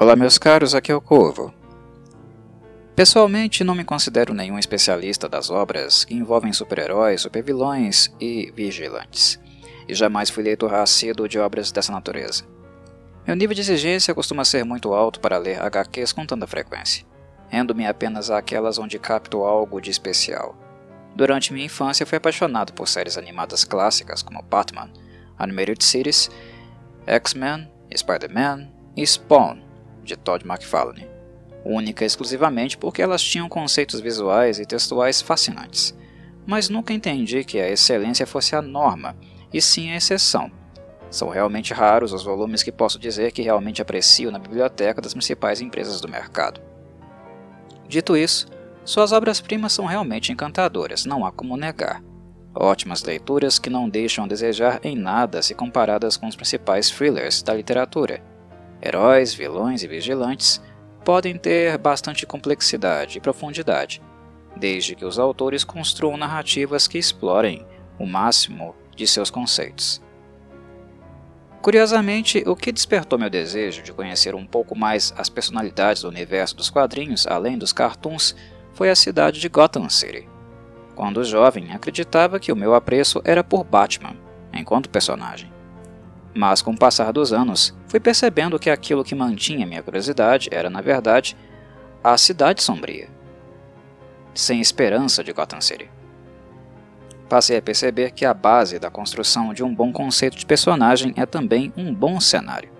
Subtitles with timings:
[0.00, 1.52] Olá, meus caros, aqui é o Corvo.
[2.96, 9.38] Pessoalmente, não me considero nenhum especialista das obras que envolvem super-heróis, super-vilões e vigilantes,
[9.86, 12.44] e jamais fui leitor assíduo de obras dessa natureza.
[13.26, 17.04] Meu nível de exigência costuma ser muito alto para ler HQs com tanta frequência,
[17.50, 20.56] rendo-me apenas àquelas onde capto algo de especial.
[21.14, 24.90] Durante minha infância, fui apaixonado por séries animadas clássicas como Batman,
[25.38, 26.30] Animated Series,
[27.06, 29.68] X-Men, Spider-Man e Spawn,
[30.10, 31.08] de Todd McFarlane,
[31.64, 35.96] única exclusivamente porque elas tinham conceitos visuais e textuais fascinantes.
[36.44, 39.16] Mas nunca entendi que a excelência fosse a norma,
[39.52, 40.50] e sim a exceção.
[41.10, 45.60] São realmente raros os volumes que posso dizer que realmente aprecio na biblioteca das principais
[45.60, 46.60] empresas do mercado.
[47.88, 48.48] Dito isso,
[48.84, 52.02] suas obras-primas são realmente encantadoras, não há como negar.
[52.54, 57.42] Ótimas leituras que não deixam a desejar em nada se comparadas com os principais thrillers
[57.42, 58.20] da literatura,
[58.82, 60.60] Heróis, vilões e vigilantes
[61.04, 64.02] podem ter bastante complexidade e profundidade,
[64.56, 67.66] desde que os autores construam narrativas que explorem
[67.98, 70.02] o máximo de seus conceitos.
[71.62, 76.56] Curiosamente, o que despertou meu desejo de conhecer um pouco mais as personalidades do universo
[76.56, 78.34] dos quadrinhos, além dos cartoons,
[78.72, 80.26] foi a cidade de Gotham City.
[80.96, 84.16] Quando jovem, acreditava que o meu apreço era por Batman,
[84.54, 85.52] enquanto personagem.
[86.34, 90.70] Mas com o passar dos anos, fui percebendo que aquilo que mantinha minha curiosidade era,
[90.70, 91.36] na verdade,
[92.04, 93.08] a cidade sombria.
[94.32, 95.90] Sem esperança de Gotham City.
[97.28, 101.26] Passei a perceber que a base da construção de um bom conceito de personagem é
[101.26, 102.70] também um bom cenário,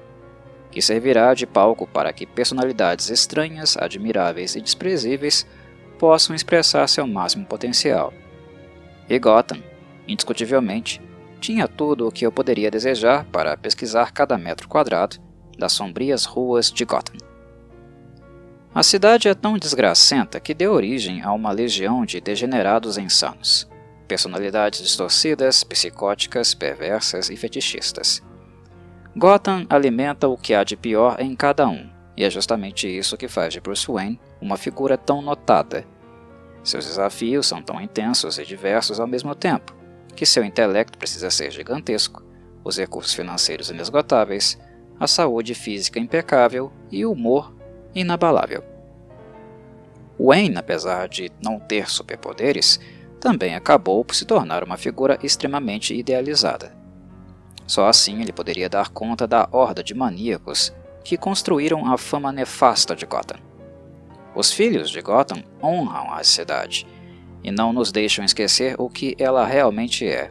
[0.71, 5.45] que servirá de palco para que personalidades estranhas, admiráveis e desprezíveis
[5.99, 8.15] possam expressar seu máximo potencial.
[9.09, 9.61] E Gotham,
[10.07, 11.03] indiscutivelmente,
[11.41, 15.17] tinha tudo o que eu poderia desejar para pesquisar cada metro quadrado
[15.59, 17.17] das sombrias ruas de Gotham.
[18.73, 23.69] A cidade é tão desgracenta que deu origem a uma legião de degenerados insanos,
[24.07, 28.23] personalidades distorcidas, psicóticas, perversas e fetichistas.
[29.17, 33.27] Gotham alimenta o que há de pior em cada um, e é justamente isso que
[33.27, 35.85] faz de Bruce Wayne uma figura tão notada.
[36.63, 39.75] Seus desafios são tão intensos e diversos ao mesmo tempo,
[40.21, 42.23] que seu intelecto precisa ser gigantesco,
[42.63, 44.61] os recursos financeiros inesgotáveis,
[44.99, 47.55] a saúde física impecável e o humor
[47.95, 48.63] inabalável.
[50.19, 52.79] Wayne, apesar de não ter superpoderes,
[53.19, 56.77] também acabou por se tornar uma figura extremamente idealizada.
[57.67, 60.71] Só assim ele poderia dar conta da horda de maníacos
[61.03, 63.41] que construíram a fama nefasta de Gotham.
[64.35, 66.87] Os filhos de Gotham honram a cidade
[67.43, 70.31] e não nos deixam esquecer o que ela realmente é.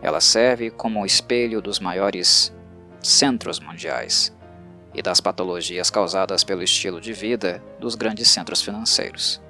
[0.00, 2.54] Ela serve como espelho dos maiores
[3.00, 4.36] centros mundiais
[4.94, 9.40] e das patologias causadas pelo estilo de vida dos grandes centros financeiros.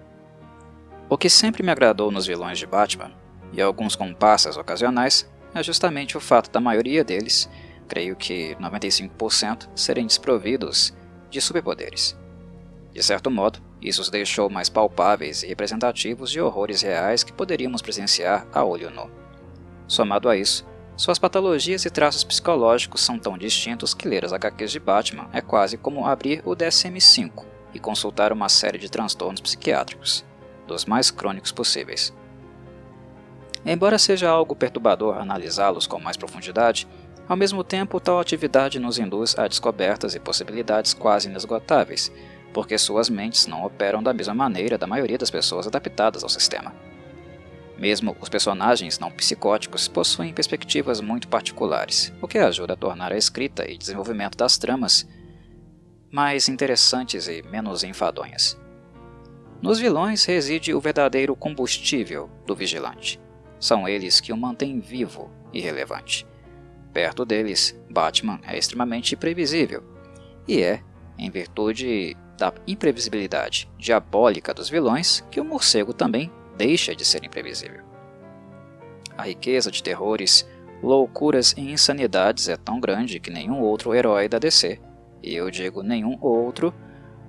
[1.09, 3.13] O que sempre me agradou nos vilões de Batman,
[3.53, 7.51] e alguns comparsas ocasionais, é justamente o fato da maioria deles,
[7.87, 10.95] creio que 95%, serem desprovidos
[11.29, 12.17] de superpoderes.
[12.93, 17.83] De certo modo, isso os deixou mais palpáveis e representativos de horrores reais que poderíamos
[17.83, 19.11] presenciar a olho nu.
[19.89, 20.65] Somado a isso,
[20.97, 25.41] suas patologias e traços psicológicos são tão distintos que ler as HQs de Batman é
[25.41, 27.45] quase como abrir o DSM-5
[27.75, 30.25] e consultar uma série de transtornos psiquiátricos,
[30.67, 32.15] dos mais crônicos possíveis.
[33.65, 36.87] Embora seja algo perturbador analisá-los com mais profundidade,
[37.29, 42.13] ao mesmo tempo tal atividade nos induz a descobertas e possibilidades quase inesgotáveis,
[42.53, 46.75] porque suas mentes não operam da mesma maneira da maioria das pessoas adaptadas ao sistema.
[47.79, 53.17] Mesmo os personagens não psicóticos possuem perspectivas muito particulares, o que ajuda a tornar a
[53.17, 55.09] escrita e desenvolvimento das tramas
[56.11, 58.61] mais interessantes e menos enfadonhas.
[59.63, 63.19] Nos vilões reside o verdadeiro combustível do vigilante.
[63.59, 66.27] São eles que o mantêm vivo e relevante.
[66.93, 69.83] Perto deles, Batman é extremamente previsível,
[70.47, 70.83] e é,
[71.17, 77.85] em virtude da imprevisibilidade diabólica dos vilões que o morcego também deixa de ser imprevisível.
[79.17, 80.45] A riqueza de terrores,
[80.83, 84.81] loucuras e insanidades é tão grande que nenhum outro herói da DC,
[85.23, 86.75] e eu digo nenhum outro,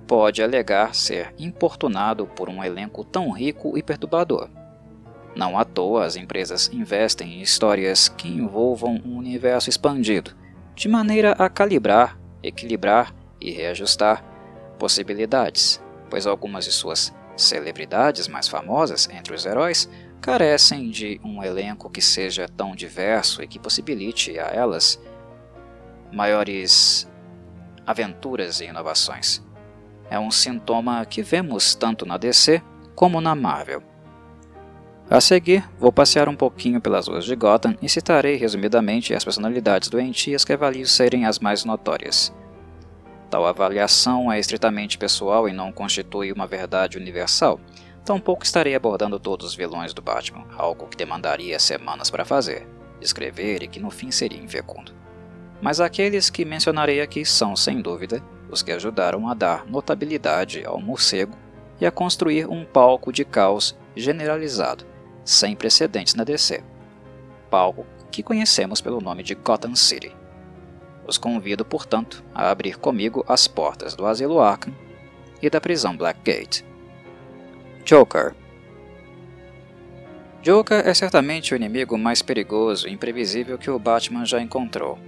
[0.04, 4.48] pode alegar ser importunado por um elenco tão rico e perturbador.
[5.36, 10.34] Não à toa as empresas investem em histórias que envolvam um universo expandido,
[10.74, 14.33] de maneira a calibrar, equilibrar e reajustar
[14.78, 19.88] possibilidades, pois algumas de suas celebridades mais famosas entre os heróis
[20.20, 25.00] carecem de um elenco que seja tão diverso e que possibilite a elas
[26.12, 27.10] maiores
[27.86, 29.42] aventuras e inovações.
[30.08, 32.62] É um sintoma que vemos tanto na DC
[32.94, 33.82] como na Marvel.
[35.10, 39.90] A seguir, vou passear um pouquinho pelas ruas de Gotham e citarei resumidamente as personalidades
[39.90, 42.32] doentias que avalio serem as mais notórias.
[43.34, 47.58] Tal avaliação é estritamente pessoal e não constitui uma verdade universal,
[48.04, 52.64] tampouco estarei abordando todos os vilões do Batman, algo que demandaria semanas para fazer,
[53.00, 54.92] escrever e que no fim seria infecundo.
[55.60, 60.80] Mas aqueles que mencionarei aqui são, sem dúvida, os que ajudaram a dar notabilidade ao
[60.80, 61.36] morcego
[61.80, 64.86] e a construir um palco de caos generalizado
[65.24, 66.62] sem precedentes na DC,
[67.50, 70.14] palco que conhecemos pelo nome de Gotham City.
[71.06, 74.74] Os convido, portanto, a abrir comigo as portas do asilo Arkham
[75.42, 76.64] e da prisão Blackgate.
[77.84, 78.34] Joker
[80.42, 84.98] Joker é certamente o inimigo mais perigoso e imprevisível que o Batman já encontrou.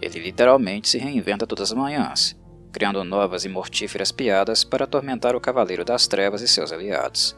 [0.00, 2.36] Ele literalmente se reinventa todas as manhãs,
[2.72, 7.36] criando novas e mortíferas piadas para atormentar o Cavaleiro das Trevas e seus aliados.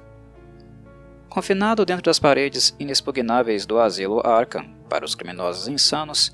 [1.29, 6.31] Confinado dentro das paredes inexpugnáveis do asilo Arkham para os criminosos insanos,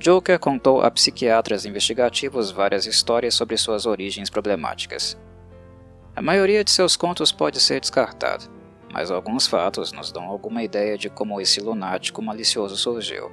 [0.00, 5.14] Joker contou a psiquiatras investigativos várias histórias sobre suas origens problemáticas.
[6.16, 8.44] A maioria de seus contos pode ser descartada,
[8.90, 13.30] mas alguns fatos nos dão alguma ideia de como esse lunático malicioso surgiu.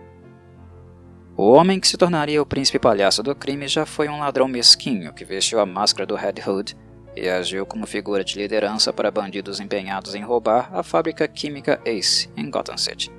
[1.37, 5.13] O homem que se tornaria o príncipe palhaço do crime já foi um ladrão mesquinho
[5.13, 6.75] que vestiu a máscara do Red Hood
[7.15, 12.29] e agiu como figura de liderança para bandidos empenhados em roubar a fábrica química Ace,
[12.35, 13.09] em Gotham City.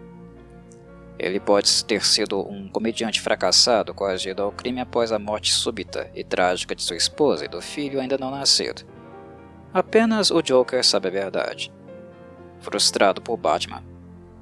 [1.19, 6.23] Ele pode ter sido um comediante fracassado coagido ao crime após a morte súbita e
[6.23, 8.83] trágica de sua esposa e do filho ainda não nascido.
[9.75, 11.73] Apenas o Joker sabe a verdade.
[12.61, 13.83] Frustrado por Batman,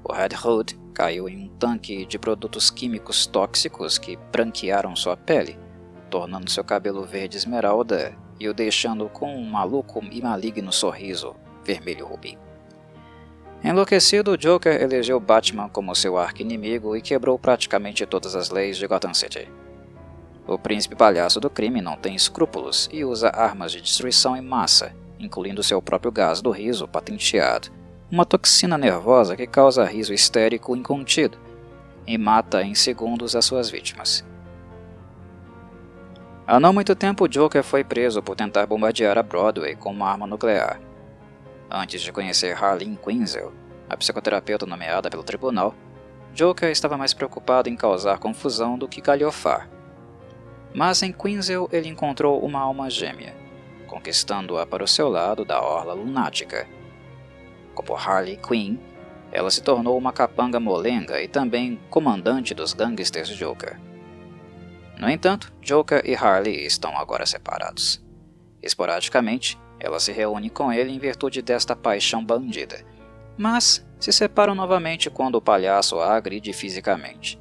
[0.04, 5.58] o Red Hood caiu em um tanque de produtos químicos tóxicos que branquearam sua pele,
[6.10, 11.34] tornando seu cabelo verde esmeralda e o deixando com um maluco e maligno sorriso
[11.64, 12.38] vermelho rubi.
[13.66, 18.86] Enlouquecido, o Joker elegeu Batman como seu arqui-inimigo e quebrou praticamente todas as leis de
[18.86, 19.48] Gotham City.
[20.46, 24.94] O príncipe palhaço do crime não tem escrúpulos e usa armas de destruição em massa,
[25.18, 27.66] incluindo seu próprio gás do riso patenteado,
[28.08, 31.36] uma toxina nervosa que causa riso histérico incontido
[32.06, 34.24] e mata em segundos as suas vítimas.
[36.46, 40.24] Há não muito tempo, Joker foi preso por tentar bombardear a Broadway com uma arma
[40.24, 40.85] nuclear.
[41.70, 43.52] Antes de conhecer Harleen Quinzel,
[43.88, 45.74] a psicoterapeuta nomeada pelo tribunal,
[46.32, 49.68] Joker estava mais preocupado em causar confusão do que galhofar.
[50.74, 53.34] Mas em Quinzel ele encontrou uma alma gêmea,
[53.86, 56.68] conquistando-a para o seu lado da orla lunática.
[57.74, 58.78] Como Harley Quinn,
[59.32, 63.80] ela se tornou uma capanga molenga e também comandante dos gangsters Joker.
[64.98, 68.02] No entanto, Joker e Harley estão agora separados.
[68.62, 72.84] Esporadicamente, ela se reúne com ele em virtude desta paixão bandida,
[73.36, 77.40] mas se separam novamente quando o palhaço a agride fisicamente.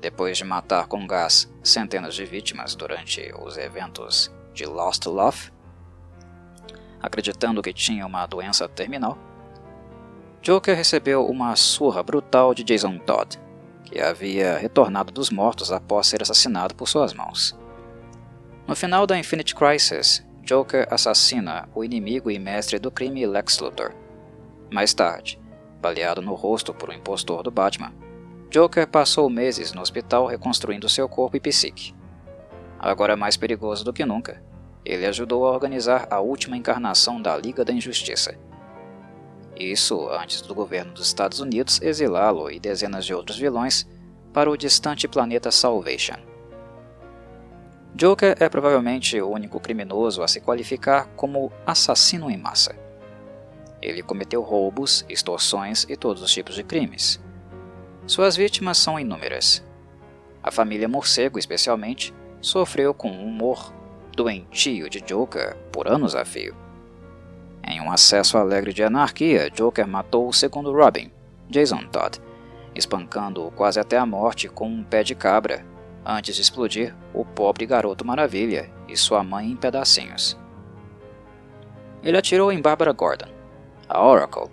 [0.00, 5.52] Depois de matar com gás centenas de vítimas durante os eventos de Lost Love,
[7.00, 9.18] acreditando que tinha uma doença terminal,
[10.42, 13.38] Joker recebeu uma surra brutal de Jason Todd,
[13.84, 17.58] que havia retornado dos mortos após ser assassinado por suas mãos.
[18.66, 23.92] No final da Infinite Crisis, Joker assassina o inimigo e mestre do crime Lex Luthor.
[24.70, 25.40] Mais tarde,
[25.80, 27.92] baleado no rosto por um impostor do Batman,
[28.50, 31.94] Joker passou meses no hospital reconstruindo seu corpo e psique.
[32.78, 34.42] Agora mais perigoso do que nunca,
[34.84, 38.34] ele ajudou a organizar a última encarnação da Liga da Injustiça,
[39.60, 43.86] isso antes do governo dos Estados Unidos exilá-lo e dezenas de outros vilões
[44.32, 46.29] para o distante planeta Salvation.
[47.94, 52.74] Joker é provavelmente o único criminoso a se qualificar como assassino em massa.
[53.82, 57.20] Ele cometeu roubos, extorsões e todos os tipos de crimes.
[58.06, 59.64] Suas vítimas são inúmeras.
[60.42, 63.72] A família Morcego, especialmente, sofreu com um humor
[64.16, 66.54] doentio de Joker por anos a fio.
[67.66, 71.10] Em um acesso alegre de anarquia, Joker matou o segundo Robin,
[71.48, 72.18] Jason Todd,
[72.74, 75.64] espancando-o quase até a morte com um pé de cabra,
[76.04, 80.38] antes de explodir o pobre garoto maravilha e sua mãe em pedacinhos.
[82.02, 83.28] Ele atirou em Barbara Gordon,
[83.88, 84.50] a Oracle,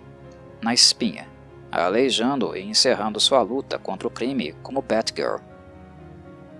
[0.62, 1.26] na espinha,
[1.70, 5.40] aleijando e encerrando sua luta contra o crime como Batgirl.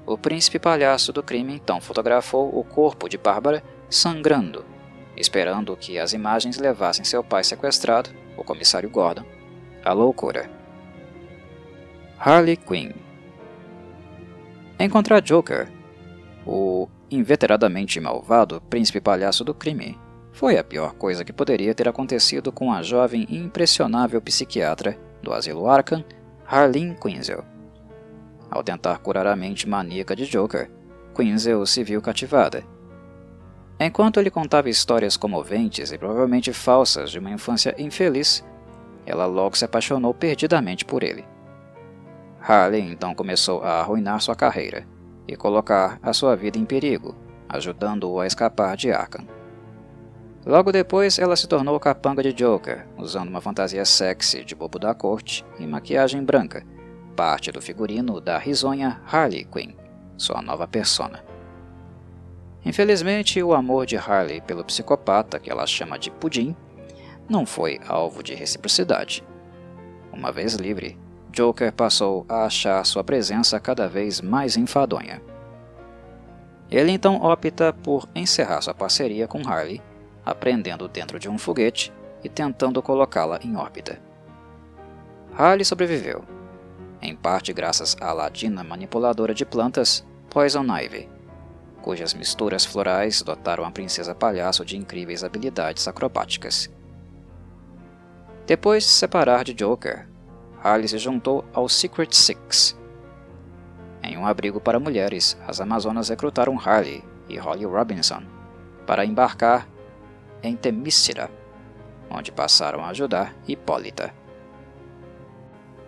[0.07, 4.65] O príncipe palhaço do crime então fotografou o corpo de Bárbara sangrando
[5.19, 9.25] esperando que as imagens levassem seu pai sequestrado, o comissário Gordon,
[9.85, 10.49] à loucura.
[12.19, 12.93] Harley Quinn
[14.81, 15.69] Encontrar Joker,
[16.47, 19.99] o inveteradamente malvado príncipe palhaço do crime
[20.33, 25.33] foi a pior coisa que poderia ter acontecido com a jovem e impressionável psiquiatra do
[25.33, 26.05] asilo Arkham,
[26.47, 27.45] Harleen Quinzel.
[28.49, 30.71] Ao tentar curar a mente maníaca de Joker,
[31.13, 32.63] Quinzel se viu cativada.
[33.81, 38.45] Enquanto ele contava histórias comoventes e provavelmente falsas de uma infância infeliz,
[39.05, 41.25] ela logo se apaixonou perdidamente por ele.
[42.49, 44.87] Harley então começou a arruinar sua carreira
[45.27, 47.15] e colocar a sua vida em perigo,
[47.47, 49.27] ajudando-o a escapar de Arkham.
[50.47, 54.95] Logo depois, ela se tornou capanga de Joker, usando uma fantasia sexy de bobo da
[54.95, 56.65] corte e maquiagem branca,
[57.15, 59.75] parte do figurino da risonha Harley Quinn,
[60.17, 61.23] sua nova persona.
[62.65, 66.57] Infelizmente, o amor de Harley pelo psicopata que ela chama de Pudim
[67.29, 69.23] não foi alvo de reciprocidade.
[70.11, 70.99] Uma vez livre,
[71.39, 75.23] Joker passou a achar sua presença cada vez mais enfadonha.
[76.69, 79.81] Ele então opta por encerrar sua parceria com Harley
[80.27, 81.93] aprendendo dentro de um foguete
[82.25, 84.01] e tentando colocá-la em órbita.
[85.33, 86.25] Harley sobreviveu,
[87.01, 91.09] em parte graças à ladina manipuladora de plantas Poison Ivy,
[91.81, 96.69] cujas misturas florais dotaram a princesa palhaço de incríveis habilidades acrobáticas.
[98.45, 100.18] Depois de se separar de Joker,
[100.63, 102.77] Harley se juntou ao Secret Six.
[104.03, 108.23] Em um abrigo para mulheres, as Amazonas recrutaram Harley e Holly Robinson
[108.87, 109.69] para embarcar
[110.43, 111.31] em Temícera,
[112.11, 114.15] onde passaram a ajudar Hipólita.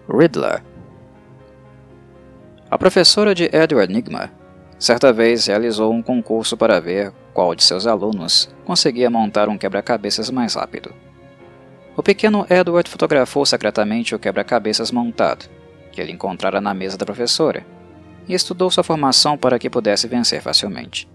[0.08, 0.62] Riddler
[2.70, 4.30] A professora de Edward Nigma
[4.78, 10.30] certa vez realizou um concurso para ver qual de seus alunos conseguia montar um quebra-cabeças
[10.30, 10.92] mais rápido.
[12.00, 15.50] O pequeno Edward fotografou secretamente o quebra-cabeças montado,
[15.92, 17.62] que ele encontrara na mesa da professora,
[18.26, 21.06] e estudou sua formação para que pudesse vencer facilmente.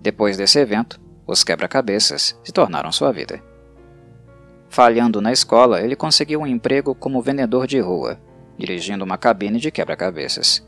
[0.00, 3.42] Depois desse evento, os quebra-cabeças se tornaram sua vida.
[4.70, 8.18] Falhando na escola, ele conseguiu um emprego como vendedor de rua,
[8.56, 10.66] dirigindo uma cabine de quebra-cabeças.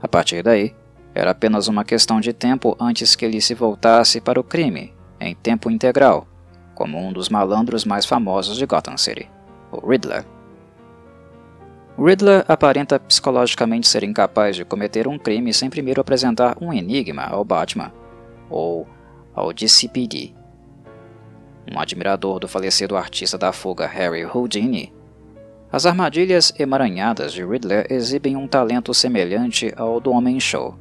[0.00, 0.72] A partir daí,
[1.12, 5.34] era apenas uma questão de tempo antes que ele se voltasse para o crime, em
[5.34, 6.28] tempo integral,
[6.74, 9.30] como um dos malandros mais famosos de Gotham City,
[9.70, 10.24] o Riddler.
[11.98, 17.44] Riddler aparenta psicologicamente ser incapaz de cometer um crime sem primeiro apresentar um enigma ao
[17.44, 17.92] Batman,
[18.50, 18.86] ou
[19.34, 20.34] ao DCPD.
[21.72, 24.92] Um admirador do falecido artista da fuga Harry Houdini,
[25.74, 30.78] as armadilhas emaranhadas de Riddler exibem um talento semelhante ao do Homem-Show.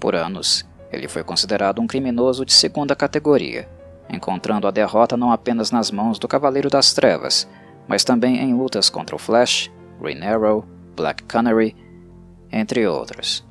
[0.00, 3.68] Por anos, ele foi considerado um criminoso de segunda categoria,
[4.12, 7.48] encontrando a derrota não apenas nas mãos do Cavaleiro das Trevas,
[7.88, 10.64] mas também em lutas contra o Flash, Green Arrow,
[10.94, 11.74] Black Canary,
[12.50, 13.44] entre outros.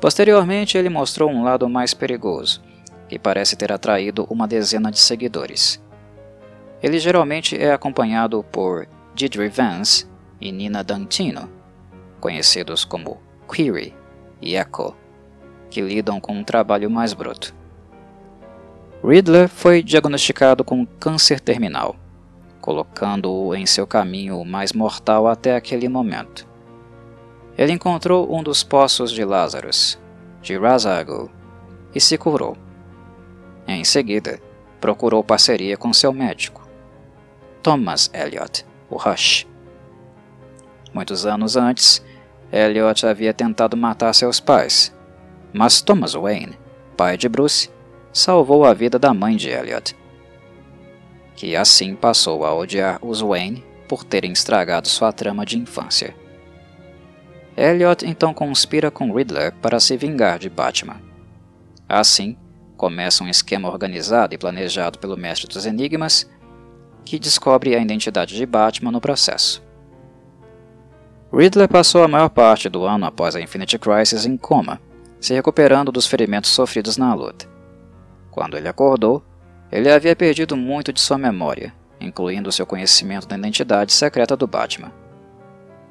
[0.00, 2.62] Posteriormente, ele mostrou um lado mais perigoso,
[3.08, 5.82] que parece ter atraído uma dezena de seguidores.
[6.82, 10.06] Ele geralmente é acompanhado por Deirdre Vance
[10.40, 11.50] e Nina Dantino,
[12.20, 13.20] conhecidos como
[13.52, 13.94] Query
[14.40, 14.96] e Echo,
[15.68, 17.59] que lidam com um trabalho mais bruto.
[19.02, 21.96] Riddler foi diagnosticado com câncer terminal,
[22.60, 26.46] colocando-o em seu caminho mais mortal até aquele momento.
[27.56, 29.98] Ele encontrou um dos poços de Lazarus,
[30.42, 31.30] de Razago,
[31.94, 32.56] e se curou.
[33.66, 34.38] Em seguida,
[34.80, 36.68] procurou parceria com seu médico,
[37.62, 39.46] Thomas Elliot, o Rush.
[40.92, 42.04] Muitos anos antes,
[42.52, 44.94] Elliot havia tentado matar seus pais,
[45.52, 46.58] mas Thomas Wayne,
[46.96, 47.70] pai de Bruce,
[48.12, 49.96] salvou a vida da mãe de Elliot,
[51.36, 56.14] que assim passou a odiar os Wayne por terem estragado sua trama de infância.
[57.56, 61.00] Elliot então conspira com Riddler para se vingar de Batman.
[61.88, 62.36] Assim,
[62.76, 66.30] começa um esquema organizado e planejado pelo Mestre dos Enigmas,
[67.04, 69.62] que descobre a identidade de Batman no processo.
[71.32, 74.80] Riddler passou a maior parte do ano após a Infinity Crisis em coma,
[75.20, 77.59] se recuperando dos ferimentos sofridos na luta.
[78.40, 79.22] Quando ele acordou,
[79.70, 84.90] ele havia perdido muito de sua memória, incluindo seu conhecimento da identidade secreta do Batman.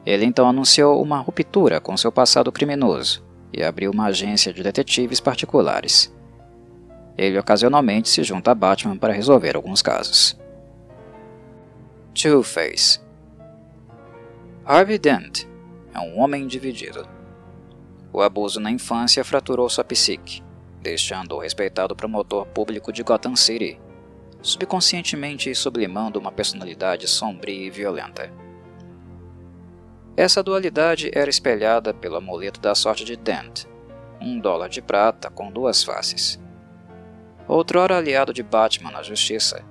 [0.03, 5.20] Ele então anunciou uma ruptura com seu passado criminoso e abriu uma agência de detetives
[5.20, 6.12] particulares.
[7.15, 10.36] Ele ocasionalmente se junta a Batman para resolver alguns casos.
[12.15, 13.00] Two-Face
[14.65, 15.44] Harvey Dent
[15.94, 17.08] é um homem dividido.
[18.12, 20.41] O abuso na infância fraturou sua psique,
[20.82, 23.80] deixando-o respeitado promotor público de Gotham City,
[24.42, 28.32] subconscientemente sublimando uma personalidade sombria e violenta.
[30.16, 33.66] Essa dualidade era espelhada pelo amuleto da sorte de Dent,
[34.22, 36.40] um dólar de prata com duas faces.
[37.48, 39.64] Outrora aliado de Batman na justiça,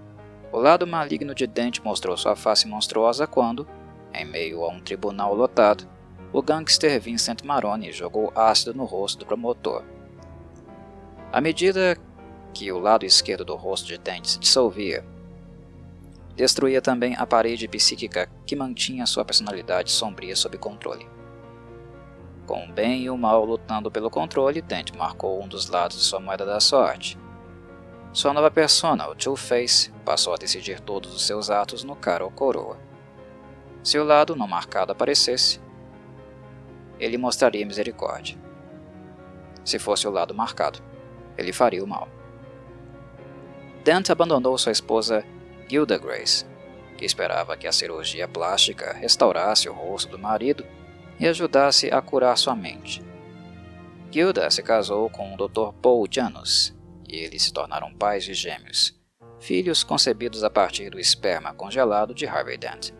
[0.51, 3.69] o lado maligno de Dent mostrou sua face monstruosa quando,
[4.15, 5.87] em meio a um tribunal lotado,
[6.33, 9.85] o gangster Vincent Maroni jogou ácido no rosto do promotor.
[11.31, 11.95] À medida
[12.55, 15.05] que o lado esquerdo do rosto de Dent se dissolvia,
[16.35, 21.07] destruía também a parede psíquica que mantinha sua personalidade sombria sob controle.
[22.47, 26.05] Com o bem e o mal lutando pelo controle, Dent marcou um dos lados de
[26.05, 27.19] sua moeda da sorte.
[28.11, 32.31] Sua nova persona, o Two-Face, passou a decidir todos os seus atos no cara ou
[32.31, 32.79] coroa.
[33.83, 35.61] Se o lado não marcado aparecesse,
[36.99, 38.39] ele mostraria misericórdia.
[39.63, 40.88] Se fosse o lado marcado,
[41.39, 42.09] ele faria o mal.
[43.85, 45.25] Dent abandonou sua esposa
[45.69, 46.45] Gilda Grace,
[46.97, 50.67] que esperava que a cirurgia plástica restaurasse o rosto do marido
[51.19, 53.03] e ajudasse a curar sua mente.
[54.11, 55.73] Gilda se casou com o Dr.
[55.81, 56.75] Paul Janus
[57.09, 58.99] e eles se tornaram pais de gêmeos,
[59.39, 62.91] filhos concebidos a partir do esperma congelado de Harvey Dent.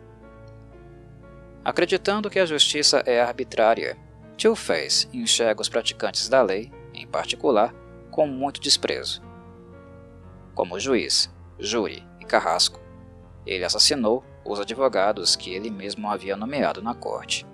[1.63, 3.97] Acreditando que a justiça é arbitrária,
[4.37, 7.75] Two-Face enxerga os praticantes da lei, em particular,
[8.11, 9.21] com muito desprezo.
[10.55, 12.79] Como juiz, júri e carrasco,
[13.45, 17.45] ele assassinou os advogados que ele mesmo havia nomeado na corte.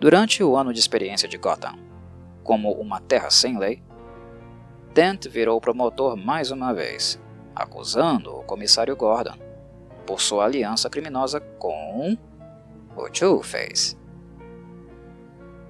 [0.00, 1.76] Durante o ano de experiência de Gotham,
[2.42, 3.82] como uma terra sem lei,
[4.94, 7.20] Dent virou promotor mais uma vez,
[7.54, 9.36] acusando o comissário Gordon
[10.06, 12.16] por sua aliança criminosa com
[12.96, 13.96] o Two-Face.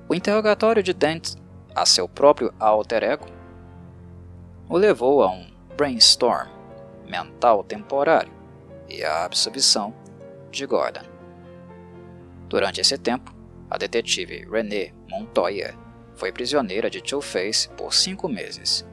[0.09, 1.35] O interrogatório de Dent
[1.81, 3.27] a seu próprio alter ego
[4.69, 6.49] o levou a um brainstorm
[7.07, 8.33] mental temporário
[8.89, 9.95] e a absolvição
[10.51, 11.05] de Gordon.
[12.49, 13.33] Durante esse tempo,
[13.71, 15.75] a detetive René Montoya
[16.17, 18.85] foi prisioneira de Two-Face por cinco meses,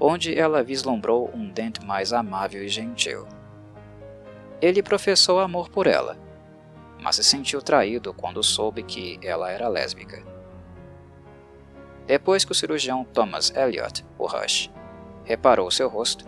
[0.00, 3.28] onde ela vislumbrou um dente mais amável e gentil.
[4.60, 6.18] Ele professou amor por ela,
[7.00, 10.33] mas se sentiu traído quando soube que ela era lésbica.
[12.06, 14.70] Depois que o cirurgião Thomas Elliot, o Rush,
[15.24, 16.24] reparou seu rosto,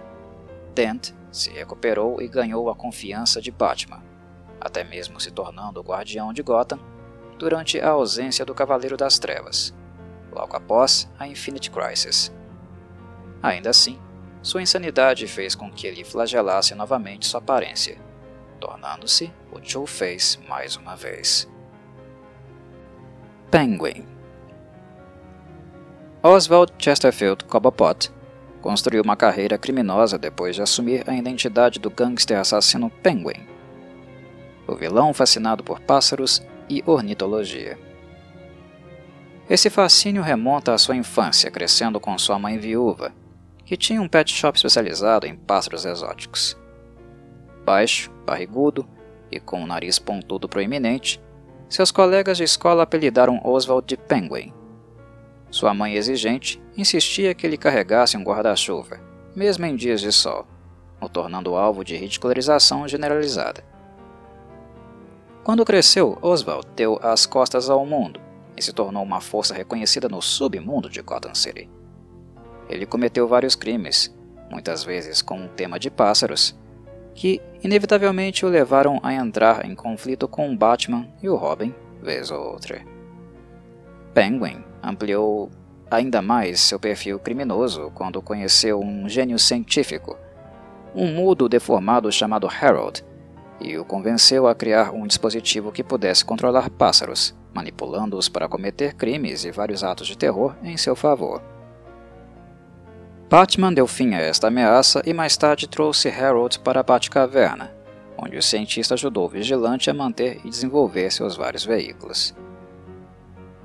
[0.75, 4.03] Dent se recuperou e ganhou a confiança de Batman,
[4.61, 6.81] até mesmo se tornando o guardião de Gotham
[7.39, 9.75] durante a ausência do Cavaleiro das Trevas,
[10.33, 12.35] logo após a Infinite Crisis.
[13.43, 13.99] Ainda assim,
[14.43, 17.99] sua insanidade fez com que ele flagelasse novamente sua aparência,
[18.59, 21.47] tornando-se o Two-Face mais uma vez.
[23.51, 24.16] Penguin
[26.29, 28.11] Oswald Chesterfield Cobblepot
[28.61, 33.47] construiu uma carreira criminosa depois de assumir a identidade do gangster assassino Penguin,
[34.67, 37.79] o vilão fascinado por pássaros e ornitologia.
[39.49, 43.13] Esse fascínio remonta à sua infância, crescendo com sua mãe viúva,
[43.65, 46.59] que tinha um pet shop especializado em pássaros exóticos.
[47.65, 48.85] Baixo, barrigudo
[49.31, 51.23] e com um nariz pontudo proeminente,
[51.69, 54.53] seus colegas de escola apelidaram Oswald de Penguin.
[55.51, 59.01] Sua mãe exigente insistia que ele carregasse um guarda-chuva,
[59.35, 60.47] mesmo em dias de sol,
[61.01, 63.65] o tornando alvo de ridicularização generalizada.
[65.45, 68.21] Quando cresceu, Oswald deu as costas ao mundo
[68.57, 71.71] e se tornou uma força reconhecida no submundo de Gotham City.
[72.69, 74.13] Ele cometeu vários crimes,
[74.51, 76.59] muitas vezes com um tema de pássaros,
[77.15, 82.31] que inevitavelmente o levaram a entrar em conflito com o Batman e o Robin, vez
[82.31, 82.96] ou outra.
[84.17, 85.51] Penguin ampliou
[85.91, 90.17] ainda mais seu perfil criminoso quando conheceu um gênio científico,
[90.95, 93.05] um mudo deformado chamado Harold,
[93.61, 99.45] e o convenceu a criar um dispositivo que pudesse controlar pássaros, manipulando-os para cometer crimes
[99.45, 101.43] e vários atos de terror em seu favor.
[103.29, 107.71] Batman deu fim a esta ameaça e mais tarde trouxe Harold para a Batcaverna,
[108.17, 112.35] onde o cientista ajudou o vigilante a manter e desenvolver seus vários veículos.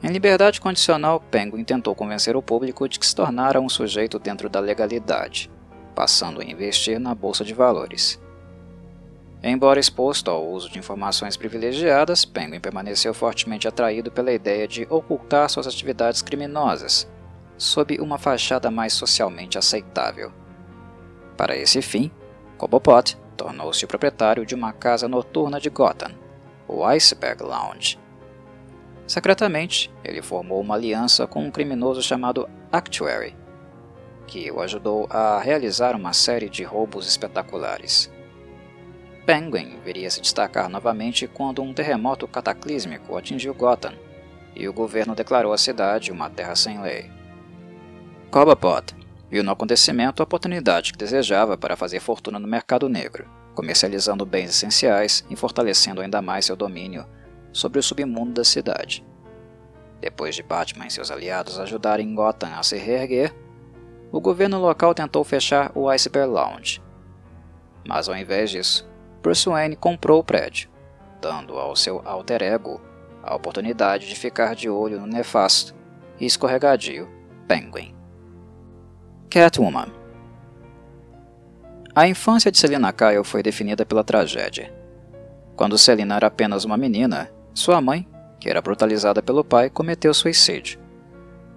[0.04, 4.50] Em liberdade condicional, Penguin tentou convencer o público de que se tornara um sujeito dentro
[4.50, 5.52] da legalidade,
[5.94, 8.20] passando a investir na bolsa de valores.
[9.44, 15.48] Embora exposto ao uso de informações privilegiadas, Penguin permaneceu fortemente atraído pela ideia de ocultar
[15.50, 17.08] suas atividades criminosas,
[17.56, 20.32] sob uma fachada mais socialmente aceitável.
[21.38, 22.10] Para esse fim,
[22.58, 26.12] Cobblepot tornou-se o proprietário de uma casa noturna de Gotham,
[26.68, 28.01] o Iceberg Lounge.
[29.12, 33.36] Secretamente, ele formou uma aliança com um criminoso chamado Actuary,
[34.26, 38.10] que o ajudou a realizar uma série de roubos espetaculares.
[39.26, 43.96] Penguin viria a se destacar novamente quando um terremoto cataclísmico atingiu Gotham
[44.56, 47.12] e o governo declarou a cidade uma terra sem lei.
[48.32, 48.96] Cobblepot
[49.30, 54.52] viu no acontecimento a oportunidade que desejava para fazer fortuna no mercado negro, comercializando bens
[54.52, 57.06] essenciais e fortalecendo ainda mais seu domínio
[57.52, 59.06] sobre o submundo da cidade.
[60.00, 63.34] Depois de Batman e seus aliados ajudarem Gotham a se reerguer,
[64.12, 66.82] o governo local tentou fechar o Iceberg Lounge.
[67.88, 68.90] Mas ao invés disso,
[69.22, 70.70] Bruce Wayne comprou o prédio,
[71.22, 72.82] dando ao seu alter ego
[73.24, 75.76] a oportunidade de ficar de olho no nefasto
[76.20, 77.08] e escorregadio
[77.48, 77.96] Penguin.
[79.30, 79.92] Catwoman
[81.96, 84.74] A infância de Selina Kyle foi definida pela tragédia.
[85.56, 88.08] Quando Selina era apenas uma menina, sua mãe,
[88.40, 90.80] que era brutalizada pelo pai, cometeu suicídio.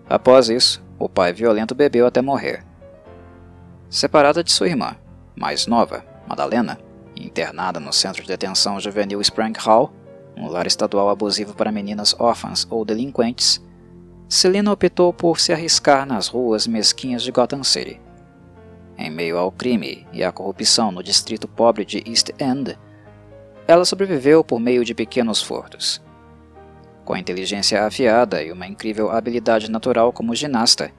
[0.08, 2.64] Após isso, o pai violento bebeu até morrer.
[3.88, 4.96] Separada de sua irmã,
[5.34, 6.78] mais nova, Madalena,
[7.16, 9.92] internada no Centro de Detenção Juvenil Spring Hall,
[10.36, 13.62] um lar estadual abusivo para meninas órfãs ou delinquentes,
[14.28, 18.00] Selina optou por se arriscar nas ruas mesquinhas de Gotham City.
[18.96, 22.76] Em meio ao crime e à corrupção no distrito pobre de East End,
[23.66, 26.02] ela sobreviveu por meio de pequenos furtos.
[27.04, 30.90] Com inteligência afiada e uma incrível habilidade natural como ginasta,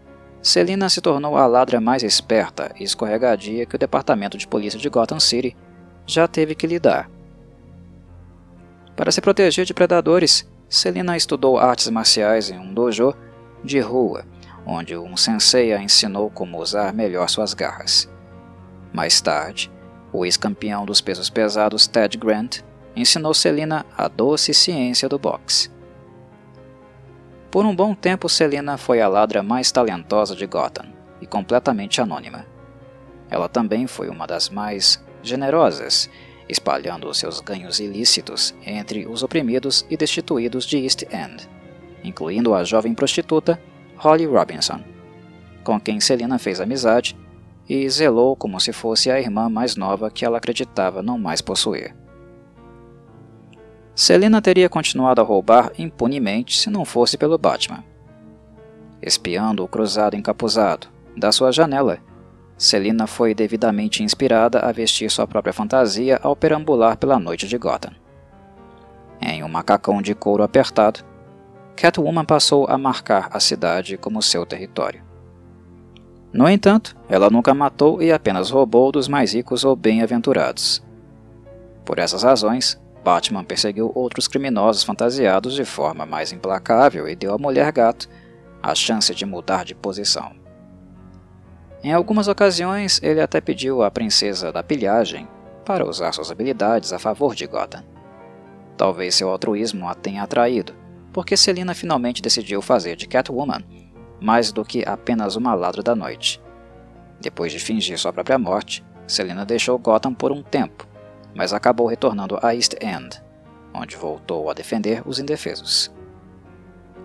[0.42, 4.90] Selina se tornou a ladra mais esperta e escorregadia que o departamento de polícia de
[4.90, 5.56] Gotham City
[6.06, 7.10] já teve que lidar.
[8.96, 13.14] Para se proteger de predadores, Selina estudou artes marciais em um dojo
[13.64, 14.24] de rua,
[14.66, 18.08] onde um sensei a ensinou como usar melhor suas garras.
[18.94, 19.72] Mais tarde,
[20.16, 22.60] o ex-campeão dos pesos pesados Ted Grant
[22.96, 25.70] ensinou Selina a doce ciência do boxe.
[27.52, 30.88] Por um bom tempo, Selina foi a ladra mais talentosa de Gotham
[31.22, 32.46] e completamente anônima.
[33.30, 36.10] Ela também foi uma das mais generosas
[36.48, 41.50] espalhando seus ganhos ilícitos entre os oprimidos e destituídos de East End,
[42.04, 43.60] incluindo a jovem prostituta
[43.98, 44.82] Holly Robinson,
[45.64, 47.18] com quem Selina fez amizade
[47.68, 51.96] e zelou como se fosse a irmã mais nova que ela acreditava não mais possuir.
[53.96, 57.84] Selina teria continuado a roubar impunemente se não fosse pelo Batman.
[59.02, 62.00] Espiando o cruzado encapuzado da sua janela,
[62.58, 67.94] Selina foi devidamente inspirada a vestir sua própria fantasia ao perambular pela noite de Gotham.
[69.22, 71.00] Em um macacão de couro apertado,
[71.76, 75.05] Catwoman passou a marcar a cidade como seu território.
[76.36, 80.84] No entanto, ela nunca matou e apenas roubou dos mais ricos ou bem-aventurados.
[81.86, 87.38] Por essas razões, Batman perseguiu outros criminosos fantasiados de forma mais implacável e deu à
[87.38, 88.10] mulher gato
[88.62, 90.34] a chance de mudar de posição.
[91.82, 95.30] Em algumas ocasiões, ele até pediu à princesa da pilhagem
[95.64, 97.86] para usar suas habilidades a favor de Gotham.
[98.76, 100.74] Talvez seu altruísmo a tenha atraído,
[101.14, 103.64] porque Selina finalmente decidiu fazer de Catwoman
[104.20, 106.42] mais do que apenas uma ladra da noite.
[107.20, 110.88] Depois de fingir sua própria morte, Selina deixou Gotham por um tempo,
[111.34, 113.22] mas acabou retornando a East End,
[113.74, 115.92] onde voltou a defender os indefesos.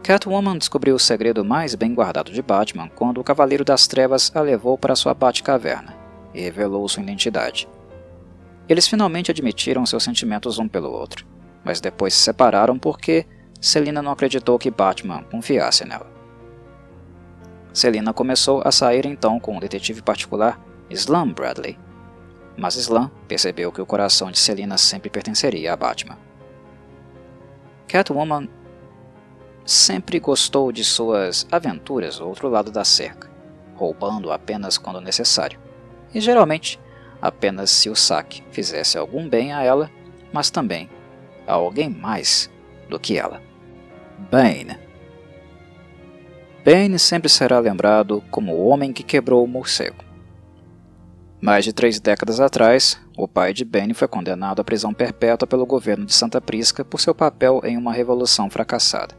[0.02, 4.40] Catwoman descobriu o segredo mais bem guardado de Batman quando o Cavaleiro das Trevas a
[4.40, 5.94] levou para sua Batcaverna
[6.32, 7.68] e revelou sua identidade.
[8.68, 11.26] Eles finalmente admitiram seus sentimentos um pelo outro,
[11.64, 13.26] mas depois se separaram porque
[13.60, 16.19] Selina não acreditou que Batman confiasse nela.
[17.72, 21.78] Selina começou a sair então com o detetive particular Slam Bradley,
[22.56, 26.18] mas Slam percebeu que o coração de Selina sempre pertenceria a Batman.
[27.86, 28.48] Catwoman
[29.64, 33.30] sempre gostou de suas aventuras ao outro lado da cerca,
[33.76, 35.60] roubando apenas quando necessário,
[36.12, 36.80] e geralmente
[37.22, 39.90] apenas se o saque fizesse algum bem a ela,
[40.32, 40.90] mas também
[41.46, 42.50] a alguém mais
[42.88, 43.40] do que ela.
[44.30, 44.89] Bane
[46.72, 50.04] Bane sempre será lembrado como o homem que quebrou o morcego.
[51.40, 55.66] Mais de três décadas atrás, o pai de Bane foi condenado à prisão perpétua pelo
[55.66, 59.16] governo de Santa Prisca por seu papel em uma revolução fracassada.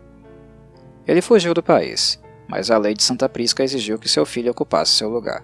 [1.06, 4.94] Ele fugiu do país, mas a lei de Santa Prisca exigiu que seu filho ocupasse
[4.94, 5.44] seu lugar.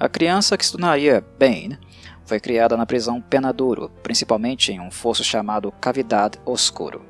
[0.00, 1.78] A criança que se tornaria Bane
[2.24, 7.04] foi criada na prisão Penaduro, principalmente em um fosso chamado Cavidade Oscuro.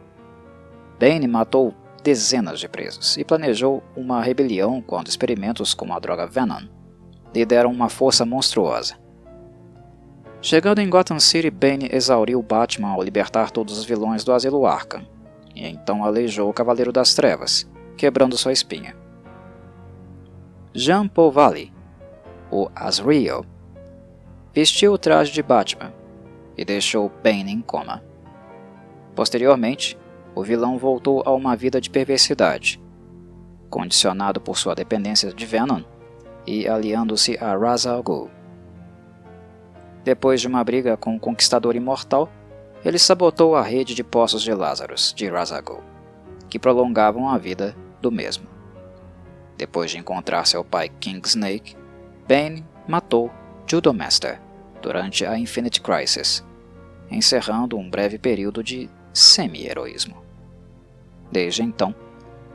[0.98, 1.72] Bane matou
[2.04, 6.68] dezenas de presos e planejou uma rebelião quando experimentos com a droga Venom
[7.34, 8.96] lhe deram uma força monstruosa.
[10.42, 15.06] Chegando em Gotham City, Bane exauriu Batman ao libertar todos os vilões do asilo Arkham,
[15.56, 18.94] e então aleijou o Cavaleiro das Trevas, quebrando sua espinha.
[20.74, 21.72] Jean Paul Valley,
[22.50, 23.46] o Azrael,
[24.52, 25.92] vestiu o traje de Batman
[26.56, 28.04] e deixou Bane em coma.
[29.14, 29.96] Posteriormente,
[30.34, 32.80] o vilão voltou a uma vida de perversidade,
[33.70, 35.82] condicionado por sua dependência de Venom,
[36.46, 38.30] e aliando-se a Ra's al Ghul.
[40.02, 42.28] Depois de uma briga com o Conquistador Imortal,
[42.84, 45.80] ele sabotou a rede de poços de Lazarus de Ra's al Ghul,
[46.48, 48.46] que prolongavam a vida do mesmo.
[49.56, 51.76] Depois de encontrar seu pai King Snake,
[52.28, 53.30] Bane matou
[53.66, 54.40] Judomaster
[54.82, 56.44] durante a Infinite Crisis,
[57.10, 60.23] encerrando um breve período de semi-heroísmo.
[61.30, 61.94] Desde então,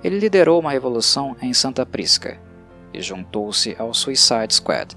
[0.03, 2.39] ele liderou uma revolução em Santa Prisca
[2.93, 4.95] e juntou-se ao Suicide Squad,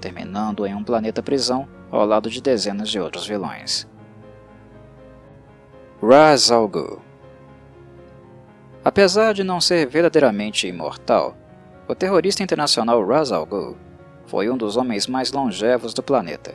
[0.00, 3.86] terminando em um planeta prisão ao lado de dezenas de outros vilões.
[6.02, 7.00] Ra's al Ghul
[8.84, 11.36] Apesar de não ser verdadeiramente imortal,
[11.86, 13.76] o terrorista internacional Ra's al Ghul
[14.26, 16.54] foi um dos homens mais longevos do planeta.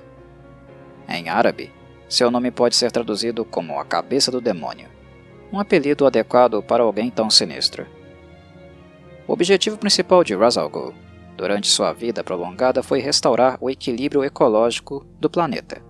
[1.07, 1.71] Em árabe,
[2.09, 4.89] seu nome pode ser traduzido como a cabeça do demônio,
[5.51, 7.85] um apelido adequado para alguém tão sinistro.
[9.27, 10.93] O objetivo principal de Ra's al Ghul
[11.35, 15.81] durante sua vida prolongada foi restaurar o equilíbrio ecológico do planeta.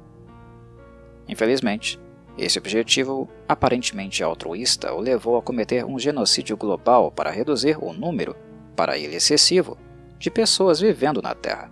[1.27, 1.99] Infelizmente,
[2.37, 8.35] esse objetivo, aparentemente altruísta, o levou a cometer um genocídio global para reduzir o número,
[8.75, 9.77] para ele excessivo,
[10.19, 11.71] de pessoas vivendo na Terra.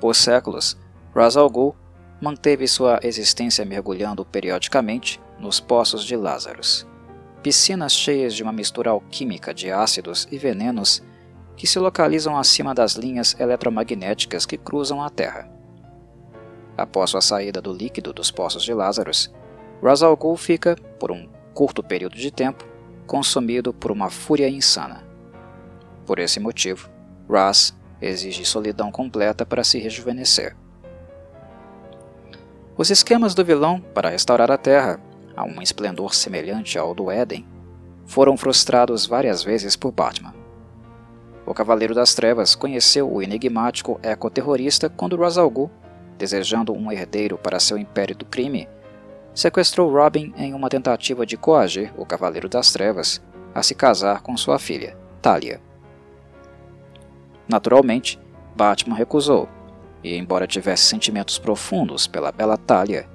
[0.00, 0.78] Por séculos,
[1.14, 1.74] Ra's al Ghul
[2.20, 6.86] manteve sua existência mergulhando periodicamente nos poços de Lazarus,
[7.42, 11.02] piscinas cheias de uma mistura alquímica de ácidos e venenos
[11.54, 15.46] que se localizam acima das linhas eletromagnéticas que cruzam a Terra.
[16.78, 19.30] Após sua saída do líquido dos poços de Lazarus,
[19.82, 22.64] Ra's al Ghul fica, por um curto período de tempo,
[23.06, 25.04] consumido por uma fúria insana.
[26.06, 26.88] Por esse motivo,
[27.28, 30.56] Ras exige solidão completa para se rejuvenescer.
[32.78, 34.98] Os esquemas do vilão para restaurar a Terra
[35.36, 37.46] a um esplendor semelhante ao do Éden
[38.06, 40.34] foram frustrados várias vezes por Batman.
[41.46, 45.70] O Cavaleiro das Trevas conheceu o enigmático ecoterrorista quando Ra's al Ghul,
[46.16, 48.68] desejando um herdeiro para seu império do crime,
[49.34, 53.20] sequestrou Robin em uma tentativa de coagir o Cavaleiro das Trevas
[53.54, 55.60] a se casar com sua filha, Talia.
[57.48, 58.18] Naturalmente,
[58.56, 59.48] Batman recusou,
[60.02, 63.08] e embora tivesse sentimentos profundos pela bela Talia,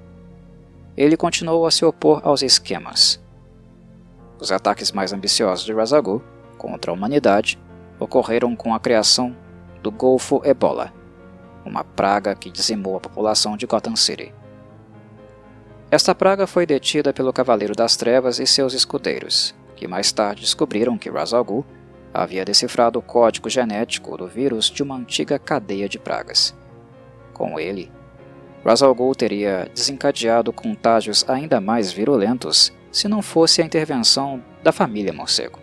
[1.00, 3.22] ele continuou a se opor aos esquemas.
[4.38, 6.22] Os ataques mais ambiciosos de Razagu
[6.58, 7.58] contra a humanidade
[7.98, 9.34] ocorreram com a criação
[9.82, 10.94] do Golfo Ebola,
[11.66, 14.34] uma praga que dizimou a população de Gotham City.
[15.90, 20.98] Esta praga foi detida pelo Cavaleiro das Trevas e seus escudeiros, que mais tarde descobriram
[20.98, 21.66] que Ra's al Ghul
[22.14, 26.54] havia decifrado o código genético do vírus de uma antiga cadeia de pragas.
[27.34, 27.90] Com ele,
[28.64, 28.82] Ra's
[29.18, 35.60] teria desencadeado contágios ainda mais virulentos se não fosse a intervenção da família morcego.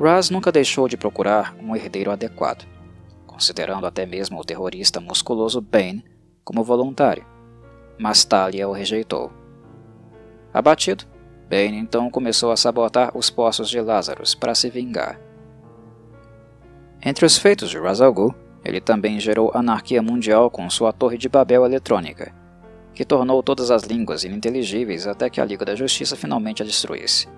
[0.00, 2.66] Raz nunca deixou de procurar um herdeiro adequado,
[3.26, 6.04] considerando até mesmo o terrorista musculoso Bane
[6.42, 7.26] como voluntário,
[7.98, 9.30] mas Talia o rejeitou.
[10.54, 11.04] Abatido,
[11.48, 15.20] Bane então começou a sabotar os poços de Lazarus para se vingar.
[17.04, 18.34] Entre os feitos de Ra's al Ghul,
[18.64, 22.34] ele também gerou anarquia mundial com sua Torre de Babel eletrônica,
[22.94, 27.28] que tornou todas as línguas ininteligíveis até que a Liga da Justiça finalmente a destruísse.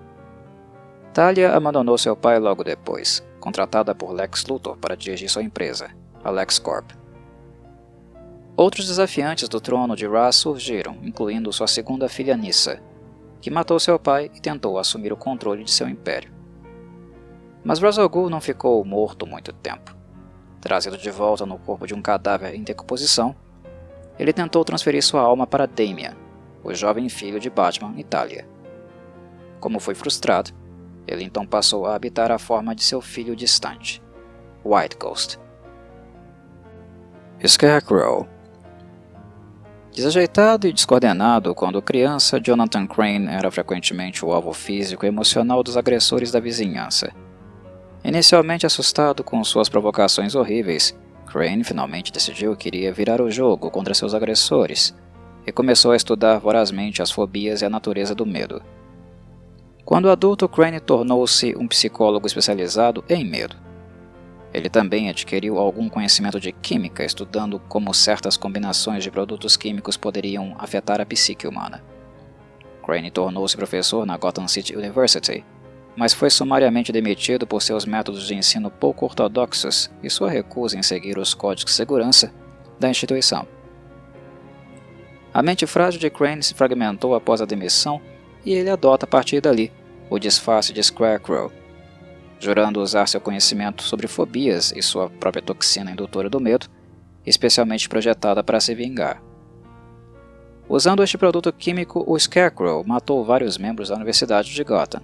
[1.13, 5.91] Talia abandonou seu pai logo depois, contratada por Lex Luthor para dirigir sua empresa,
[6.23, 6.91] a LexCorp.
[8.55, 12.81] Outros desafiantes do trono de Ra surgiram, incluindo sua segunda filha Nissa,
[13.41, 16.31] que matou seu pai e tentou assumir o controle de seu império.
[17.63, 20.02] Mas Ra's al Ghul não ficou morto muito tempo.
[20.63, 23.35] Trazido de volta no corpo de um cadáver em decomposição,
[24.17, 26.15] ele tentou transferir sua alma para Damian,
[26.63, 28.47] o jovem filho de Batman Talia.
[29.59, 30.51] Como foi frustrado,
[31.05, 34.01] ele então passou a habitar a forma de seu filho distante,
[34.63, 35.37] White Ghost.
[37.45, 38.25] Scarecrow
[39.91, 45.75] Desajeitado e descoordenado quando criança, Jonathan Crane era frequentemente o alvo físico e emocional dos
[45.75, 47.11] agressores da vizinhança.
[48.03, 50.93] Inicialmente assustado com suas provocações horríveis,
[51.25, 54.93] Crane finalmente decidiu que iria virar o jogo contra seus agressores
[55.47, 58.61] e começou a estudar vorazmente as fobias e a natureza do medo.
[59.85, 63.55] Quando adulto, Crane tornou-se um psicólogo especializado em medo.
[64.53, 70.55] Ele também adquiriu algum conhecimento de química, estudando como certas combinações de produtos químicos poderiam
[70.59, 71.81] afetar a psique humana.
[72.85, 75.43] Crane tornou-se professor na Gotham City University
[75.95, 80.83] mas foi sumariamente demitido por seus métodos de ensino pouco ortodoxos e sua recusa em
[80.83, 82.33] seguir os códigos de segurança
[82.79, 83.47] da instituição.
[85.33, 88.01] A mente frágil de Crane se fragmentou após a demissão
[88.45, 89.71] e ele adota a partir dali
[90.09, 91.51] o disfarce de Scarecrow
[92.43, 96.67] jurando usar seu conhecimento sobre fobias e sua própria toxina indutora do medo,
[97.25, 99.23] especialmente projetada para se vingar.
[100.67, 105.01] Usando este produto químico, o Scarecrow matou vários membros da Universidade de Gotham,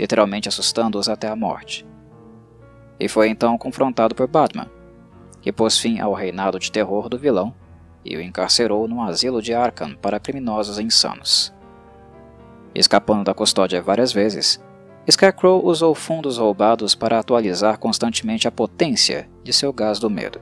[0.00, 1.86] literalmente assustando-os até a morte.
[2.98, 4.70] E foi então confrontado por Batman,
[5.42, 7.54] que pôs fim ao reinado de terror do vilão
[8.02, 11.52] e o encarcerou num asilo de Arkham para criminosos insanos.
[12.74, 14.58] Escapando da custódia várias vezes,
[15.10, 20.40] Scarecrow usou fundos roubados para atualizar constantemente a potência de seu gás do medo,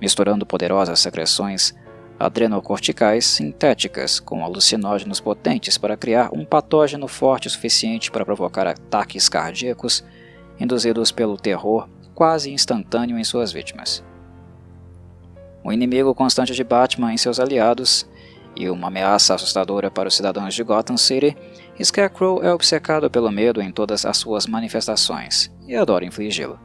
[0.00, 1.74] misturando poderosas secreções
[2.18, 9.28] adrenocorticais sintéticas com alucinógenos potentes para criar um patógeno forte o suficiente para provocar ataques
[9.28, 10.04] cardíacos
[10.58, 14.02] induzidos pelo terror quase instantâneo em suas vítimas.
[15.62, 18.08] O inimigo constante de Batman e seus aliados
[18.56, 21.36] e uma ameaça assustadora para os cidadãos de Gotham City,
[21.82, 26.58] Scarecrow é obcecado pelo medo em todas as suas manifestações e adora infligi-lo.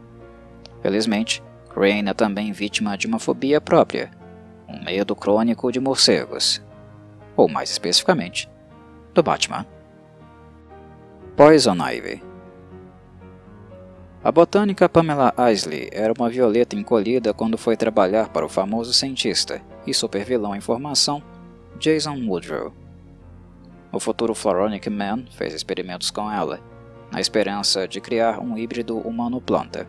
[0.82, 4.10] Felizmente, Crane é também vítima de uma fobia própria,
[4.72, 6.62] um medo crônico de morcegos,
[7.36, 8.50] ou mais especificamente,
[9.14, 9.66] do Batman.
[11.36, 12.22] Poison Ivy
[14.24, 19.62] A botânica Pamela Isley era uma violeta encolhida quando foi trabalhar para o famoso cientista
[19.86, 21.22] e supervilão em formação
[21.80, 22.74] Jason Woodrow.
[23.92, 26.62] O futuro Floronic Man fez experimentos com ela,
[27.12, 29.88] na esperança de criar um híbrido humano-planta.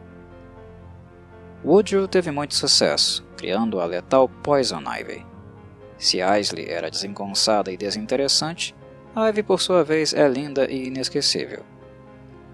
[1.64, 5.26] Woodrow teve muito sucesso, criando a letal Poison Ivy.
[5.98, 8.72] Se Isley era desengonçada e desinteressante,
[9.16, 11.64] Ivy por sua vez é linda e inesquecível.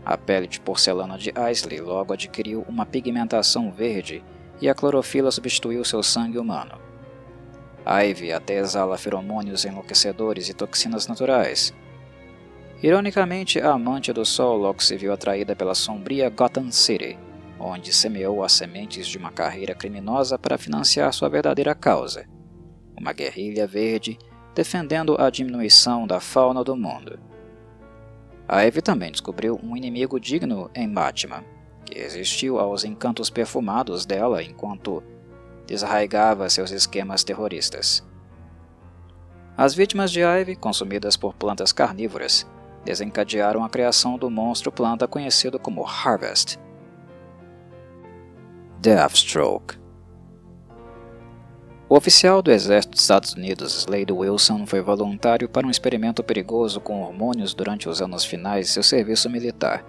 [0.03, 4.25] A pele de porcelana de Isley logo adquiriu uma pigmentação verde
[4.63, 6.81] e a clorofila substituiu seu sangue humano.
[7.85, 11.75] Ivy até exala feromônios enlouquecedores e toxinas naturais.
[12.83, 17.19] Ironicamente, a amante do Sol logo se viu atraída pela sombria Gotham City,
[17.59, 22.27] onde semeou as sementes de uma carreira criminosa para financiar sua verdadeira causa,
[22.99, 24.19] uma guerrilha verde
[24.55, 27.19] defendendo a diminuição da fauna do mundo.
[28.51, 31.45] Ivy também descobriu um inimigo digno em Batman,
[31.85, 35.03] que resistiu aos encantos perfumados dela enquanto
[35.67, 38.03] desarraigava seus esquemas terroristas.
[39.57, 42.47] As vítimas de Ivy, consumidas por plantas carnívoras,
[42.85, 46.59] desencadearam a criação do monstro planta conhecido como Harvest.
[48.81, 49.77] Deathstroke
[51.89, 56.81] O oficial do Exército dos Estados Unidos, Slade Wilson, foi voluntário para um experimento perigoso
[56.81, 59.85] com hormônios durante os anos finais de seu serviço militar.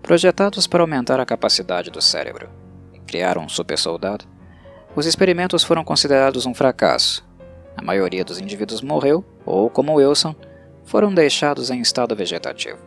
[0.00, 2.48] Projetados para aumentar a capacidade do cérebro
[2.94, 4.26] e criar um supersoldado,
[4.94, 7.28] os experimentos foram considerados um fracasso.
[7.76, 10.36] A maioria dos indivíduos morreu, ou, como Wilson,
[10.84, 12.78] foram deixados em estado vegetativo.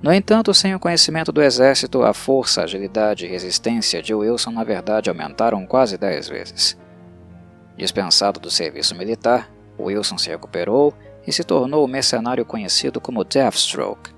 [0.00, 4.62] No entanto, sem o conhecimento do exército, a força, agilidade e resistência de Wilson na
[4.62, 6.78] verdade aumentaram quase dez vezes.
[7.76, 10.94] Dispensado do serviço militar, Wilson se recuperou
[11.26, 14.10] e se tornou o mercenário conhecido como Deathstroke,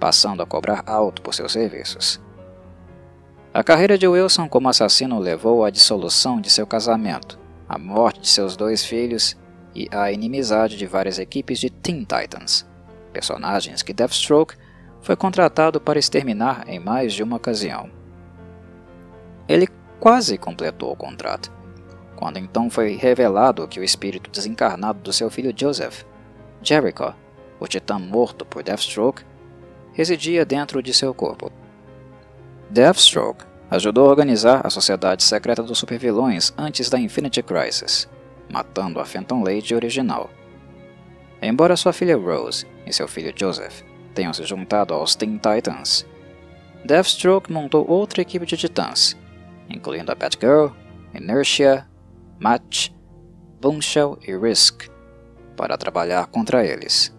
[0.00, 2.20] passando a cobrar alto por seus serviços.
[3.54, 7.38] A carreira de Wilson como assassino levou à dissolução de seu casamento,
[7.68, 9.36] à morte de seus dois filhos
[9.74, 12.66] e à inimizade de várias equipes de Teen Titans,
[13.12, 14.56] personagens que Deathstroke
[15.06, 17.88] foi contratado para exterminar em mais de uma ocasião.
[19.48, 19.68] Ele
[20.00, 21.52] quase completou o contrato,
[22.16, 26.02] quando então foi revelado que o espírito desencarnado do seu filho Joseph,
[26.60, 27.14] Jericho,
[27.60, 29.22] o titã morto por Deathstroke,
[29.92, 31.52] residia dentro de seu corpo.
[32.68, 38.08] Deathstroke ajudou a organizar a Sociedade Secreta dos Supervilões antes da Infinity Crisis,
[38.52, 40.28] matando a Phantom Lady original.
[41.40, 43.84] Embora sua filha Rose e seu filho Joseph
[44.16, 46.06] tenham se juntado aos Teen Titans,
[46.84, 49.14] Deathstroke montou outra equipe de titãs,
[49.68, 50.68] incluindo a Batgirl,
[51.14, 51.86] Inertia,
[52.40, 52.90] Match,
[53.60, 54.88] Boomshell e Risk,
[55.54, 57.14] para trabalhar contra eles.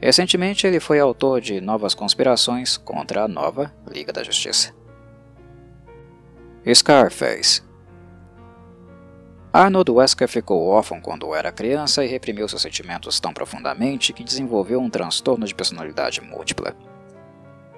[0.00, 4.72] Recentemente, ele foi autor de novas conspirações contra a nova Liga da Justiça.
[6.72, 7.65] Scarface
[9.56, 14.78] Arnold Wesker ficou órfão quando era criança e reprimiu seus sentimentos tão profundamente que desenvolveu
[14.78, 16.76] um transtorno de personalidade múltipla.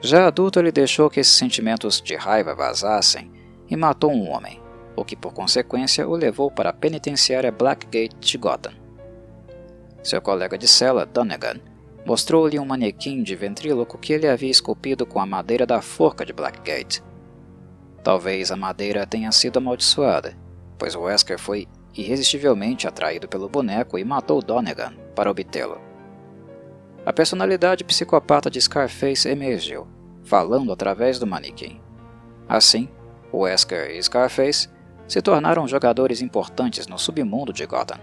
[0.01, 3.31] Já adulto, ele deixou que esses sentimentos de raiva vazassem
[3.71, 4.61] e matou um homem,
[4.97, 8.75] o que por consequência o levou para a penitenciária Blackgate de Gotham.
[10.03, 11.61] Seu colega de cela, Donegan,
[12.05, 16.33] mostrou-lhe um manequim de ventríloco que ele havia esculpido com a madeira da forca de
[16.33, 17.05] Blackgate.
[18.03, 20.35] Talvez a madeira tenha sido amaldiçoada,
[20.79, 25.81] pois Wesker foi irresistivelmente atraído pelo boneco e matou Donegan para obtê-lo.
[27.05, 29.89] A personalidade psicopata de Scarface emergiu,
[30.23, 31.81] falando através do manequim.
[32.49, 32.89] Assim,
[33.33, 34.69] Wesker e Scarface
[35.07, 37.99] se tornaram jogadores importantes no submundo de Gotham.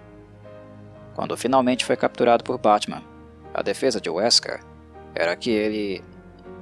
[1.13, 3.03] Quando finalmente foi capturado por Batman,
[3.53, 4.59] a defesa de Wesker
[5.13, 6.03] era que ele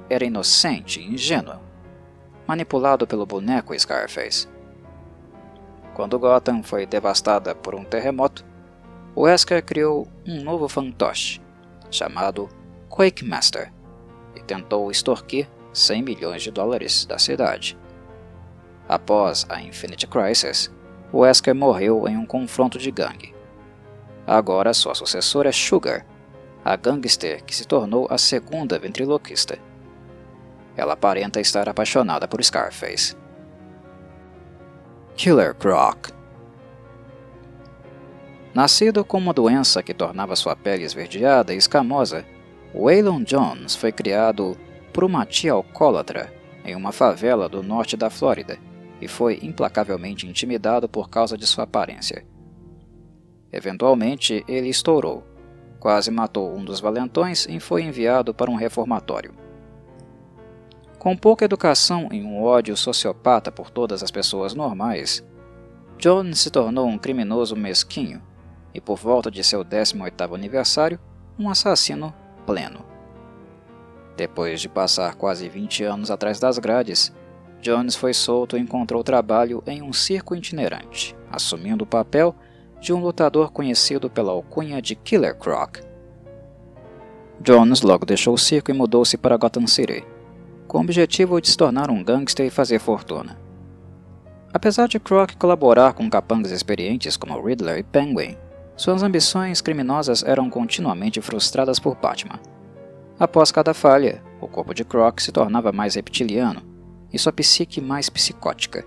[0.08, 1.58] era inocente e ingênuo,
[2.46, 4.46] manipulado pelo boneco Scarface.
[5.94, 8.44] Quando Gotham foi devastada por um terremoto,
[9.16, 11.40] Wesker criou um novo fantoche,
[11.88, 12.48] chamado
[12.88, 13.72] Quake Master,
[14.34, 17.78] e tentou extorquir 100 milhões de dólares da cidade.
[18.88, 20.68] Após a Infinite Crisis,
[21.12, 23.32] Wesker morreu em um confronto de gangue.
[24.26, 26.04] Agora sua sucessora é Sugar,
[26.64, 29.58] a gangster que se tornou a segunda ventriloquista.
[30.76, 33.14] Ela aparenta estar apaixonada por Scarface.
[35.16, 36.08] Killer Croc
[38.52, 42.26] Nascido com uma doença que tornava sua pele esverdeada e escamosa,
[42.74, 44.56] Waylon Jones foi criado
[44.92, 46.34] por uma tia alcoólatra
[46.64, 48.58] em uma favela do norte da Flórida
[49.00, 52.26] e foi implacavelmente intimidado por causa de sua aparência.
[53.52, 55.24] Eventualmente, ele estourou,
[55.78, 59.43] quase matou um dos valentões e foi enviado para um reformatório.
[61.04, 65.22] Com pouca educação e um ódio sociopata por todas as pessoas normais,
[65.98, 68.22] John se tornou um criminoso mesquinho
[68.72, 70.98] e, por volta de seu 18º aniversário,
[71.38, 72.14] um assassino
[72.46, 72.86] pleno.
[74.16, 77.12] Depois de passar quase 20 anos atrás das grades,
[77.60, 82.34] Jones foi solto e encontrou trabalho em um circo itinerante, assumindo o papel
[82.80, 85.80] de um lutador conhecido pela alcunha de Killer Croc.
[87.42, 90.02] Jones logo deixou o circo e mudou-se para Gotham City,
[90.74, 93.38] com o objetivo de se tornar um gangster e fazer fortuna.
[94.52, 98.36] Apesar de Croc colaborar com capangas experientes como Riddler e Penguin,
[98.76, 102.40] suas ambições criminosas eram continuamente frustradas por Batman.
[103.20, 106.60] Após cada falha, o corpo de Croc se tornava mais reptiliano
[107.12, 108.84] e sua psique mais psicótica,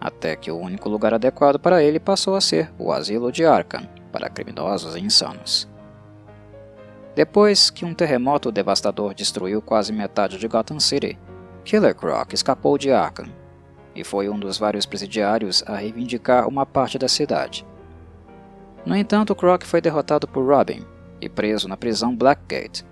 [0.00, 3.88] até que o único lugar adequado para ele passou a ser o asilo de Arkham
[4.12, 5.68] para criminosos e insanos.
[7.16, 11.18] Depois que um terremoto devastador destruiu quase metade de Gotham City,
[11.64, 13.26] Killer Croc escapou de Arkham
[13.92, 17.66] e foi um dos vários presidiários a reivindicar uma parte da cidade.
[18.84, 20.86] No entanto, Croc foi derrotado por Robin
[21.20, 22.84] e preso na prisão Blackgate.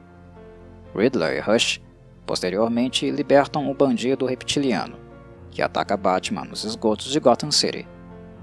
[0.96, 1.80] Riddler e Rush
[2.26, 4.96] Posteriormente, libertam o bandido reptiliano,
[5.50, 7.86] que ataca Batman nos esgotos de Gotham City.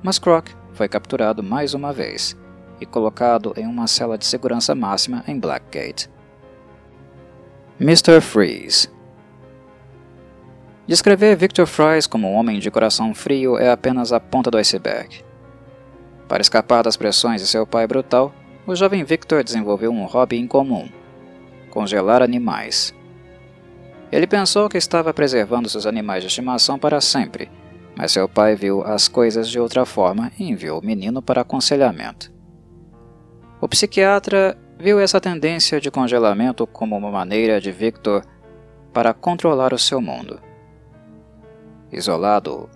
[0.03, 2.37] Mas Croc foi capturado mais uma vez
[2.81, 6.09] e colocado em uma cela de segurança máxima em Blackgate.
[7.79, 8.19] Mr.
[8.19, 8.89] Freeze
[10.87, 15.23] Descrever Victor Fries como um homem de coração frio é apenas a ponta do iceberg.
[16.27, 18.33] Para escapar das pressões de seu pai brutal,
[18.67, 20.89] o jovem Victor desenvolveu um hobby incomum:
[21.69, 22.93] congelar animais.
[24.11, 27.49] Ele pensou que estava preservando seus animais de estimação para sempre,
[27.95, 32.31] mas seu pai viu as coisas de outra forma e enviou o menino para aconselhamento.
[33.61, 38.25] O psiquiatra viu essa tendência de congelamento como uma maneira de Victor
[38.91, 40.41] para controlar o seu mundo.
[41.91, 42.67] Isolado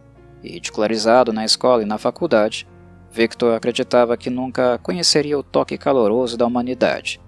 [0.44, 2.68] e ridicularizado na escola e na faculdade,
[3.10, 7.20] Victor acreditava que nunca conheceria o toque caloroso da humanidade.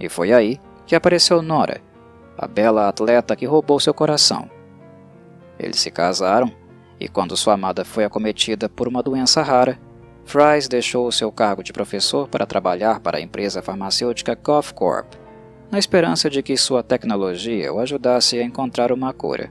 [0.00, 1.80] E foi aí que apareceu Nora,
[2.36, 4.50] a bela atleta que roubou seu coração.
[5.56, 6.50] Eles se casaram
[6.98, 9.78] e, quando sua amada foi acometida por uma doença rara,
[10.24, 15.14] Fries deixou seu cargo de professor para trabalhar para a empresa farmacêutica Goff Corp,
[15.70, 19.50] na esperança de que sua tecnologia o ajudasse a encontrar uma cura.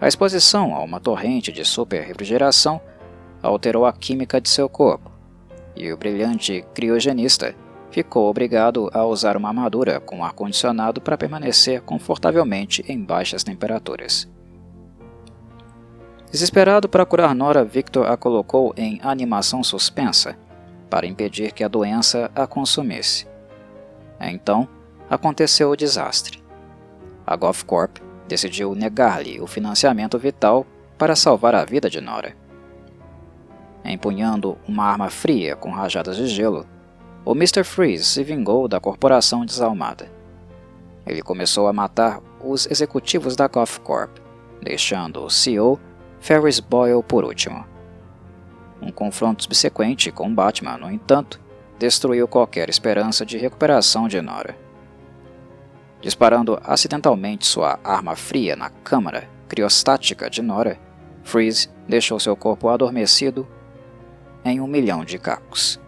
[0.00, 2.80] A exposição a uma torrente de superrefrigeração
[3.42, 5.10] alterou a química de seu corpo,
[5.76, 7.54] e o brilhante criogenista
[7.90, 14.28] ficou obrigado a usar uma armadura com ar-condicionado para permanecer confortavelmente em baixas temperaturas.
[16.30, 20.36] Desesperado para curar Nora, Victor a colocou em animação suspensa
[20.88, 23.26] para impedir que a doença a consumisse.
[24.20, 24.68] Então,
[25.08, 26.40] aconteceu o desastre.
[27.26, 30.64] A Goffcorp decidiu negar-lhe o financiamento vital
[30.96, 32.36] para salvar a vida de Nora.
[33.84, 36.64] Empunhando uma arma fria com rajadas de gelo,
[37.24, 37.64] o Mr.
[37.64, 40.08] Freeze se vingou da corporação desalmada.
[41.04, 44.16] Ele começou a matar os executivos da Goff Corp,
[44.62, 45.80] deixando o CEO
[46.20, 47.64] Ferris Boyle por último.
[48.80, 51.40] Um confronto subsequente com Batman, no entanto,
[51.78, 54.56] destruiu qualquer esperança de recuperação de Nora.
[56.00, 60.78] Disparando acidentalmente sua arma fria na câmara criostática de Nora,
[61.22, 63.46] Freeze deixou seu corpo adormecido
[64.44, 65.80] em um milhão de cacos.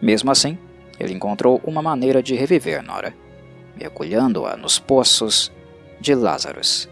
[0.00, 0.58] Mesmo assim,
[0.98, 3.14] ele encontrou uma maneira de reviver Nora.
[3.76, 5.52] mergulhando-a nos poços
[6.00, 6.88] de Lazarus.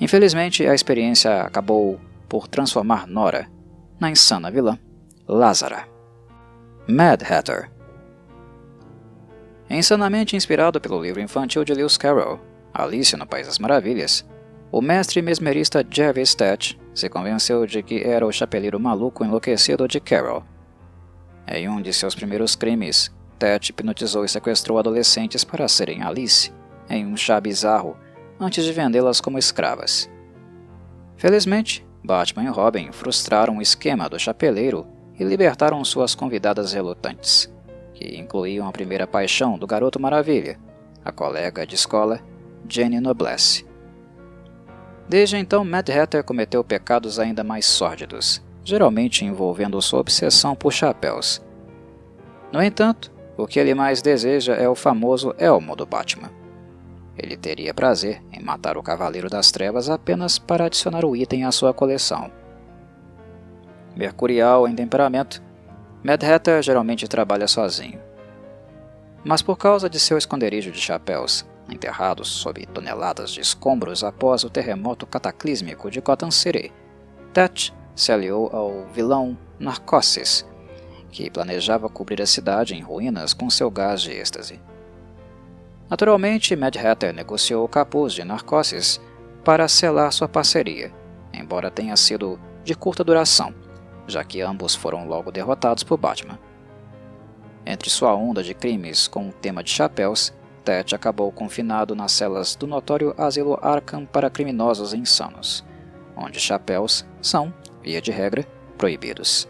[0.00, 3.48] Infelizmente, a experiência acabou por transformar Nora
[3.98, 4.78] na insana vilã
[5.26, 5.88] Lázara.
[6.88, 7.70] Mad Hatter
[9.68, 12.38] Insanamente inspirado pelo livro infantil de Lewis Carroll,
[12.72, 14.24] Alice no País das Maravilhas,
[14.70, 19.98] o mestre mesmerista Jervis Stat se convenceu de que era o chapeleiro maluco enlouquecido de
[19.98, 20.44] Carroll.
[21.48, 26.52] Em um de seus primeiros crimes, Tet hipnotizou e sequestrou adolescentes para serem Alice,
[26.88, 27.96] em um chá bizarro,
[28.38, 30.10] antes de vendê-las como escravas.
[31.16, 34.86] Felizmente, Batman e Robin frustraram o esquema do chapeleiro
[35.18, 37.50] e libertaram suas convidadas relutantes
[37.96, 40.58] que incluíam a primeira paixão do Garoto Maravilha,
[41.04, 42.20] a colega de escola
[42.68, 43.66] Jenny Noblesse.
[45.08, 51.42] Desde então, Mad Hatter cometeu pecados ainda mais sórdidos, geralmente envolvendo sua obsessão por chapéus.
[52.52, 56.30] No entanto, o que ele mais deseja é o famoso elmo do Batman.
[57.18, 61.52] Ele teria prazer em matar o Cavaleiro das Trevas apenas para adicionar o item à
[61.52, 62.30] sua coleção.
[63.96, 65.42] Mercurial em temperamento,
[66.04, 67.98] Mad Hatter geralmente trabalha sozinho.
[69.24, 74.50] Mas por causa de seu esconderijo de chapéus, enterrados sob toneladas de escombros após o
[74.50, 76.72] terremoto cataclísmico de Gotham City,
[77.32, 80.46] Tet se aliou ao vilão Narcosis,
[81.10, 84.60] que planejava cobrir a cidade em ruínas com seu gás de êxtase.
[85.88, 89.00] Naturalmente, Mad Hatter negociou o capuz de Narcosis
[89.44, 90.92] para selar sua parceria,
[91.32, 93.54] embora tenha sido de curta duração
[94.06, 96.38] já que ambos foram logo derrotados por Batman.
[97.64, 100.32] Entre sua onda de crimes com o tema de chapéus,
[100.64, 105.64] Ted acabou confinado nas celas do notório asilo Arkham para criminosos insanos,
[106.16, 108.44] onde chapéus são, via de regra,
[108.78, 109.48] proibidos.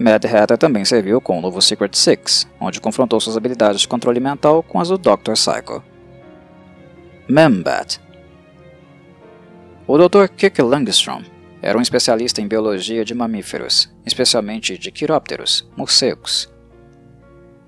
[0.00, 4.18] Mad Hatter também serviu com o novo Secret Six, onde confrontou suas habilidades de controle
[4.18, 5.34] mental com as do Dr.
[5.34, 5.84] Psycho.
[7.28, 8.00] Membat
[9.86, 10.28] O Dr.
[10.34, 11.22] Kirk Langstrom
[11.60, 16.50] era um especialista em biologia de mamíferos, especialmente de quirópteros, morcegos.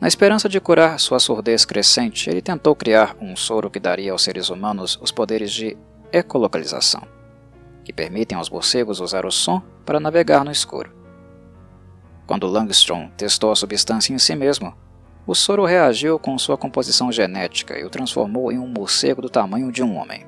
[0.01, 4.22] Na esperança de curar sua surdez crescente, ele tentou criar um soro que daria aos
[4.22, 5.76] seres humanos os poderes de
[6.11, 7.03] ecolocalização,
[7.85, 11.01] que permitem aos morcegos usar o som para navegar no escuro.
[12.26, 14.74] Quando Langstrom testou a substância em si mesmo,
[15.26, 19.70] o soro reagiu com sua composição genética e o transformou em um morcego do tamanho
[19.70, 20.26] de um homem.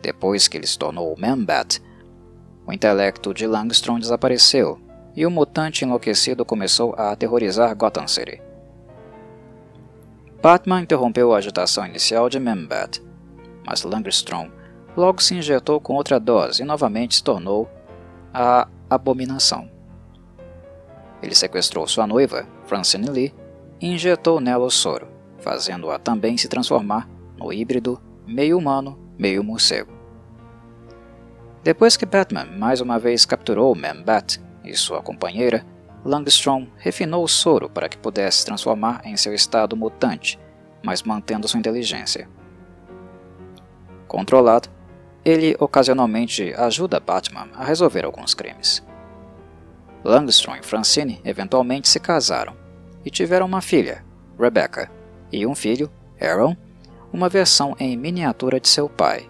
[0.00, 1.82] Depois que ele se tornou o Manbat,
[2.66, 4.80] o intelecto de Langstrom desapareceu
[5.14, 8.40] e o mutante enlouquecido começou a aterrorizar Gotham City.
[10.40, 13.02] Batman interrompeu a agitação inicial de Membat,
[13.66, 14.48] mas Langstrom
[14.96, 17.68] logo se injetou com outra dose e novamente se tornou
[18.32, 19.77] a Abominação.
[21.22, 23.34] Ele sequestrou sua noiva, Francine Lee,
[23.80, 25.08] e injetou nela o soro,
[25.38, 29.92] fazendo-a também se transformar no híbrido meio humano, meio morcego.
[31.62, 35.64] Depois que Batman mais uma vez capturou Man-Bat e sua companheira,
[36.04, 40.38] Langstrom refinou o soro para que pudesse transformar em seu estado mutante,
[40.82, 42.28] mas mantendo sua inteligência.
[44.06, 44.68] Controlado,
[45.24, 48.82] ele ocasionalmente ajuda Batman a resolver alguns crimes.
[50.04, 52.56] Langstrom e Francine eventualmente se casaram
[53.04, 54.04] e tiveram uma filha,
[54.38, 54.90] Rebecca,
[55.32, 55.90] e um filho,
[56.20, 56.56] Aaron,
[57.12, 59.28] uma versão em miniatura de seu pai,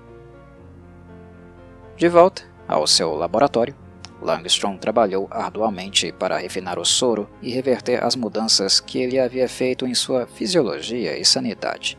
[1.99, 3.75] de volta ao seu laboratório,
[4.23, 9.85] Langstrom trabalhou arduamente para refinar o soro e reverter as mudanças que ele havia feito
[9.85, 11.99] em sua fisiologia e sanidade.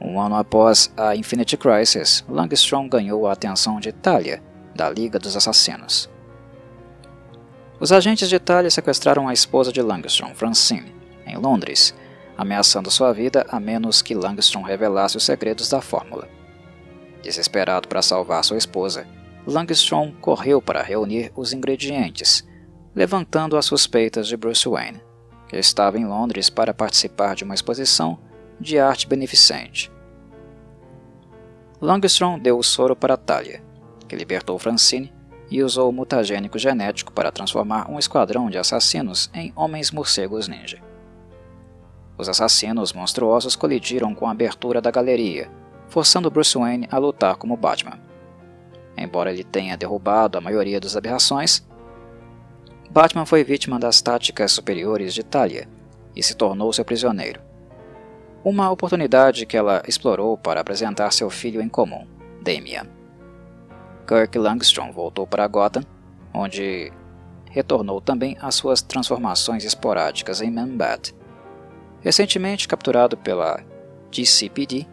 [0.00, 4.40] Um ano após a Infinity Crisis, Langstrom ganhou a atenção de Talia,
[4.72, 6.08] da Liga dos Assassinos.
[7.80, 10.92] Os agentes de Talia sequestraram a esposa de Langstrom, Francine,
[11.24, 11.94] em Londres,
[12.36, 16.28] ameaçando sua vida a menos que Langstrom revelasse os segredos da fórmula.
[17.22, 19.06] Desesperado para salvar sua esposa,
[19.46, 22.44] Langstrom correu para reunir os ingredientes,
[22.96, 25.00] levantando as suspeitas de Bruce Wayne,
[25.48, 28.18] que estava em Londres para participar de uma exposição
[28.60, 29.90] de arte beneficente.
[31.80, 33.62] Langstrom deu o soro para Talia,
[34.08, 35.12] que libertou Francine
[35.50, 40.78] e usou o mutagênico genético para transformar um esquadrão de assassinos em homens morcegos ninja.
[42.16, 45.50] Os assassinos monstruosos colidiram com a abertura da galeria,
[45.88, 47.98] forçando Bruce Wayne a lutar como Batman.
[48.96, 51.64] Embora ele tenha derrubado a maioria das aberrações,
[52.90, 55.68] Batman foi vítima das táticas superiores de Talia
[56.16, 57.40] e se tornou seu prisioneiro.
[58.42, 62.06] Uma oportunidade que ela explorou para apresentar seu filho em comum,
[62.42, 62.97] Damian.
[64.08, 65.82] Kirk Langstrom voltou para Gotham,
[66.32, 66.90] onde
[67.50, 71.14] retornou também às suas transformações esporádicas em Man-Bat.
[72.00, 73.62] Recentemente capturado pela
[74.10, 74.86] GCPD,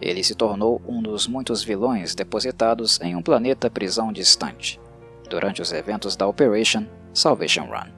[0.00, 4.80] ele se tornou um dos muitos vilões depositados em um planeta prisão distante,
[5.28, 7.92] durante os eventos da Operation Salvation Run.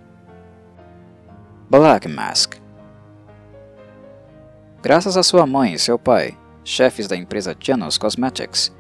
[1.71, 2.55] Black Mask
[4.83, 8.76] Graças a sua mãe e seu pai, chefes da empresa Janus Cosmetics,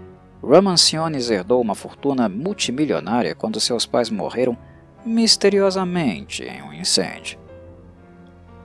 [0.46, 4.56] Roman Sionis herdou uma fortuna multimilionária quando seus pais morreram
[5.04, 7.36] misteriosamente em um incêndio.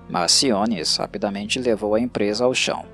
[0.07, 2.85] Mas Sionis rapidamente levou a empresa ao chão.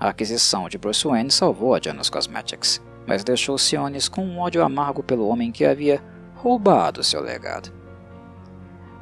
[0.00, 4.64] A aquisição de Bruce Wayne salvou a Janus Cosmetics, mas deixou Sionis com um ódio
[4.64, 6.02] amargo pelo homem que havia
[6.36, 7.70] roubado seu legado.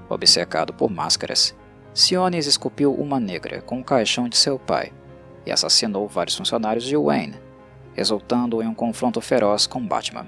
[0.09, 1.55] Obcecado por máscaras,
[1.95, 4.93] Sionis esculpiu uma negra com o caixão de seu pai
[5.47, 7.52] e assassinou vários funcionários de Wayne,
[7.95, 10.27] resultando em um confronto feroz com Batman.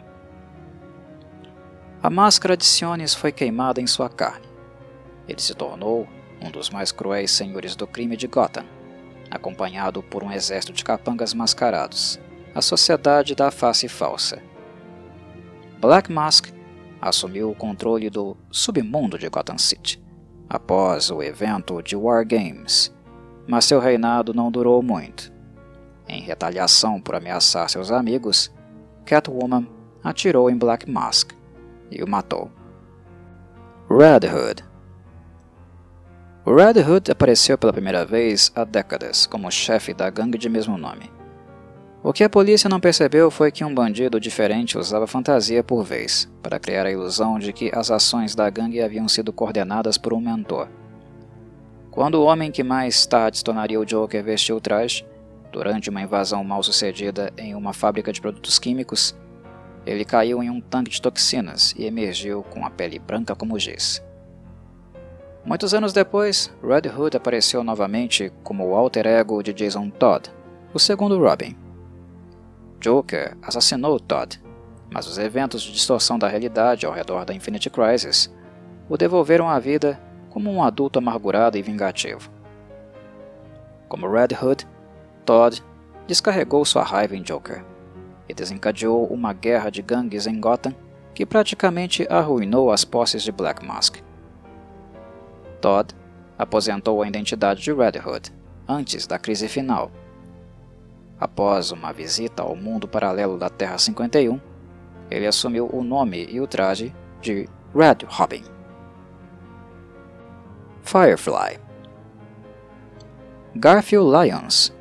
[2.02, 4.46] A máscara de Sionis foi queimada em sua carne.
[5.26, 6.06] Ele se tornou
[6.42, 8.66] um dos mais cruéis senhores do crime de Gotham,
[9.30, 12.20] acompanhado por um exército de capangas mascarados,
[12.54, 14.42] a Sociedade da Face Falsa.
[15.80, 16.50] Black Mask
[17.00, 20.02] assumiu o controle do submundo de Gotham City
[20.48, 22.94] após o evento de War Games,
[23.48, 25.33] mas seu reinado não durou muito.
[26.08, 28.52] Em retaliação por ameaçar seus amigos,
[29.04, 29.66] Catwoman
[30.02, 31.32] atirou em Black Mask
[31.90, 32.50] e o matou.
[33.88, 34.64] Red Hood
[36.46, 41.10] Red Hood apareceu pela primeira vez há décadas como chefe da gangue de mesmo nome.
[42.02, 46.30] O que a polícia não percebeu foi que um bandido diferente usava fantasia por vez,
[46.42, 50.20] para criar a ilusão de que as ações da gangue haviam sido coordenadas por um
[50.20, 50.68] mentor.
[51.90, 55.06] Quando o homem que mais tarde se tornaria o Joker vestiu o traje,
[55.54, 59.14] durante uma invasão mal sucedida em uma fábrica de produtos químicos,
[59.86, 64.02] ele caiu em um tanque de toxinas e emergiu com a pele branca como giz.
[65.44, 70.28] Muitos anos depois, Red Hood apareceu novamente como o alter ego de Jason Todd,
[70.72, 71.56] o segundo Robin.
[72.80, 74.42] Joker assassinou Todd,
[74.90, 78.28] mas os eventos de distorção da realidade ao redor da Infinite Crisis
[78.88, 80.00] o devolveram à vida
[80.30, 82.28] como um adulto amargurado e vingativo.
[83.88, 84.66] Como Red Hood,
[85.24, 85.62] Todd
[86.06, 87.64] descarregou sua raiva em Joker
[88.28, 90.74] e desencadeou uma guerra de gangues em Gotham
[91.14, 93.98] que praticamente arruinou as posses de Black Mask.
[95.60, 95.94] Todd
[96.38, 98.32] aposentou a identidade de Red Hood
[98.68, 99.90] antes da crise final
[101.18, 104.40] Após uma visita ao mundo paralelo da Terra 51,
[105.10, 108.42] ele assumiu o nome e o traje de Red Robin.
[110.82, 111.58] Firefly
[113.56, 114.72] Garfield Lyons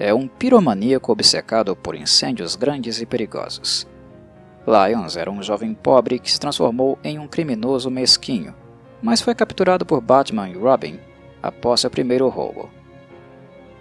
[0.00, 3.86] é um piromaníaco obcecado por incêndios grandes e perigosos.
[4.66, 8.54] Lyons era um jovem pobre que se transformou em um criminoso mesquinho,
[9.02, 10.98] mas foi capturado por Batman e Robin
[11.42, 12.70] após seu primeiro roubo.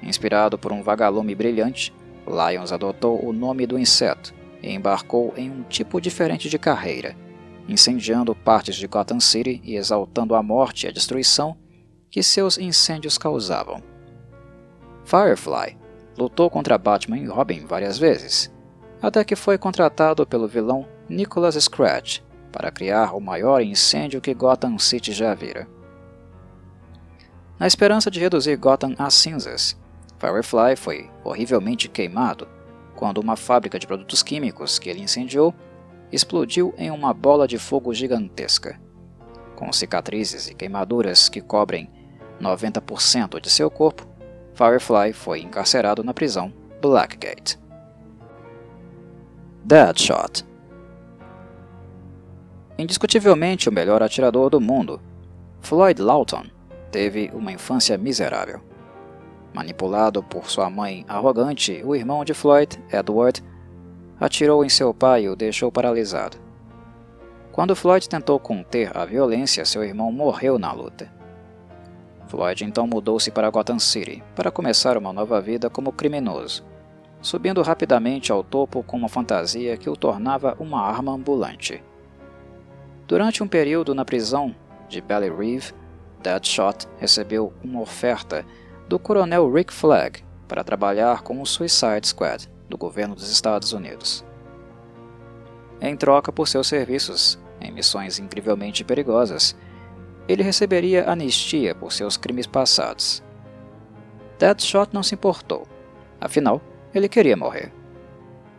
[0.03, 1.93] Inspirado por um vagalume brilhante,
[2.27, 7.15] Lyons adotou o nome do inseto e embarcou em um tipo diferente de carreira,
[7.65, 11.55] incendiando partes de Gotham City e exaltando a morte e a destruição
[12.11, 13.81] que seus incêndios causavam.
[15.05, 15.78] Firefly
[16.19, 18.53] lutou contra Batman e Robin várias vezes,
[19.01, 22.19] até que foi contratado pelo vilão Nicholas Scratch
[22.51, 25.65] para criar o maior incêndio que Gotham City já vira.
[27.57, 29.77] Na esperança de reduzir Gotham a cinzas,
[30.17, 32.47] Firefly foi horrivelmente queimado
[32.95, 35.55] quando uma fábrica de produtos químicos que ele incendiou
[36.11, 38.79] explodiu em uma bola de fogo gigantesca.
[39.55, 41.89] Com cicatrizes e queimaduras que cobrem
[42.41, 44.07] 90% de seu corpo,
[44.59, 46.51] Firefly foi encarcerado na prisão
[46.81, 47.57] Blackgate.
[49.63, 50.45] Deadshot
[52.77, 55.01] Indiscutivelmente o melhor atirador do mundo,
[55.61, 56.43] Floyd Lawton
[56.91, 58.59] teve uma infância miserável.
[59.53, 63.41] Manipulado por sua mãe arrogante, o irmão de Floyd, Edward,
[64.19, 66.35] atirou em seu pai e o deixou paralisado.
[67.53, 71.18] Quando Floyd tentou conter a violência, seu irmão morreu na luta.
[72.29, 76.63] Floyd então mudou-se para Gotham City para começar uma nova vida como criminoso,
[77.21, 81.83] subindo rapidamente ao topo com uma fantasia que o tornava uma arma ambulante.
[83.07, 84.55] Durante um período na prisão
[84.87, 85.73] de Belly Reeve,
[86.21, 88.45] Deadshot recebeu uma oferta
[88.87, 94.23] do coronel Rick Flag para trabalhar com o Suicide Squad do governo dos Estados Unidos.
[95.81, 99.55] Em troca por seus serviços em missões incrivelmente perigosas,
[100.29, 103.23] ele receberia anistia por seus crimes passados.
[104.37, 105.67] Deadshot não se importou,
[106.21, 106.61] afinal,
[106.93, 107.73] ele queria morrer.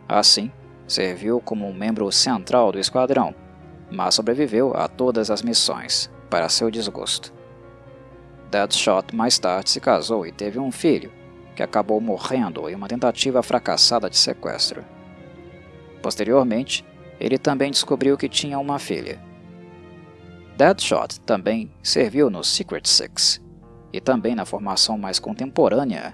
[0.05, 0.51] Assim,
[0.85, 3.33] serviu como um membro central do esquadrão,
[3.89, 7.33] mas sobreviveu a todas as missões, para seu desgosto.
[8.51, 11.09] Deadshot mais tarde se casou e teve um filho,
[11.55, 14.83] que acabou morrendo em uma tentativa fracassada de sequestro.
[16.01, 16.85] Posteriormente,
[17.17, 19.30] ele também descobriu que tinha uma filha.
[20.57, 23.41] Deadshot também serviu no Secret Six
[23.93, 26.13] e também na formação mais contemporânea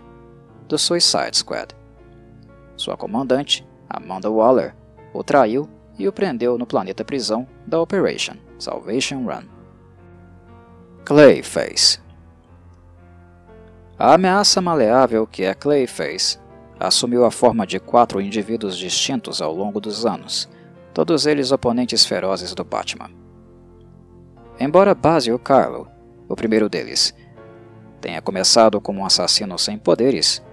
[0.68, 1.76] do Suicide Squad.
[2.76, 4.76] Sua comandante, Amanda Waller,
[5.14, 5.68] o traiu
[5.98, 9.44] e o prendeu no planeta prisão da Operation Salvation Run.
[11.06, 12.00] Clayface
[13.98, 16.40] A ameaça maleável que é Clayface
[16.80, 20.48] assumiu a forma de quatro indivíduos distintos ao longo dos anos,
[20.94, 23.10] todos eles oponentes ferozes do Batman.
[24.60, 25.88] Embora Basil Carlo,
[26.28, 27.14] o primeiro deles,
[28.02, 30.44] tenha começado como um assassino sem poderes,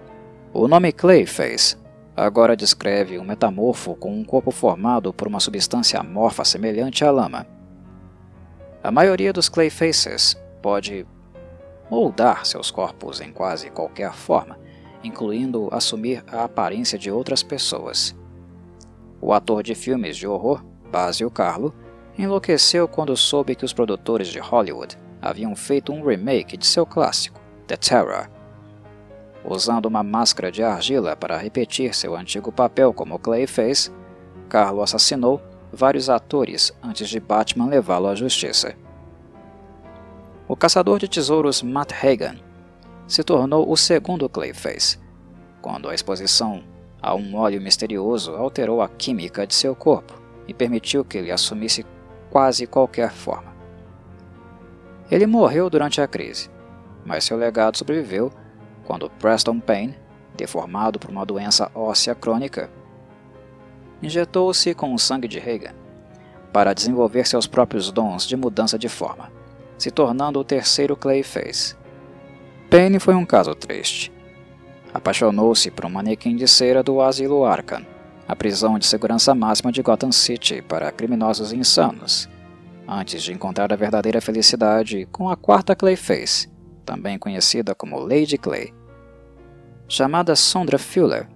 [0.53, 1.75] o nome Clayface
[2.15, 7.47] agora descreve um metamorfo com um corpo formado por uma substância amorfa semelhante à lama.
[8.83, 11.05] A maioria dos Clayfaces pode
[11.89, 14.59] moldar seus corpos em quase qualquer forma,
[15.03, 18.15] incluindo assumir a aparência de outras pessoas.
[19.19, 21.73] O ator de filmes de horror, Basil Carlo,
[22.17, 27.39] enlouqueceu quando soube que os produtores de Hollywood haviam feito um remake de seu clássico,
[27.67, 28.29] The Terror,
[29.47, 33.91] Usando uma máscara de argila para repetir seu antigo papel como Clayface,
[34.49, 35.39] Carlo assassinou
[35.71, 38.75] vários atores antes de Batman levá-lo à justiça.
[40.47, 42.37] O caçador de tesouros Matt Hagan
[43.07, 44.97] se tornou o segundo Clayface,
[45.61, 46.63] quando a exposição
[46.99, 51.85] a um óleo misterioso alterou a química de seu corpo e permitiu que ele assumisse
[52.35, 53.55] quase qualquer forma.
[55.09, 56.49] Ele morreu durante a crise,
[57.05, 58.29] mas seu legado sobreviveu
[58.83, 59.97] quando Preston Payne,
[60.35, 62.69] deformado por uma doença óssea crônica,
[64.03, 65.73] injetou-se com o sangue de Reagan
[66.51, 69.31] para desenvolver seus próprios dons de mudança de forma,
[69.77, 71.73] se tornando o terceiro Clayface.
[72.69, 74.11] Payne foi um caso triste.
[74.93, 77.85] Apaixonou-se por um manequim de cera do Asilo Arkham,
[78.27, 82.27] a prisão de segurança máxima de Gotham City para criminosos insanos,
[82.87, 86.49] antes de encontrar a verdadeira felicidade com a quarta Clayface,
[86.85, 88.73] também conhecida como Lady Clay.
[89.87, 91.27] Chamada Sondra Fuller,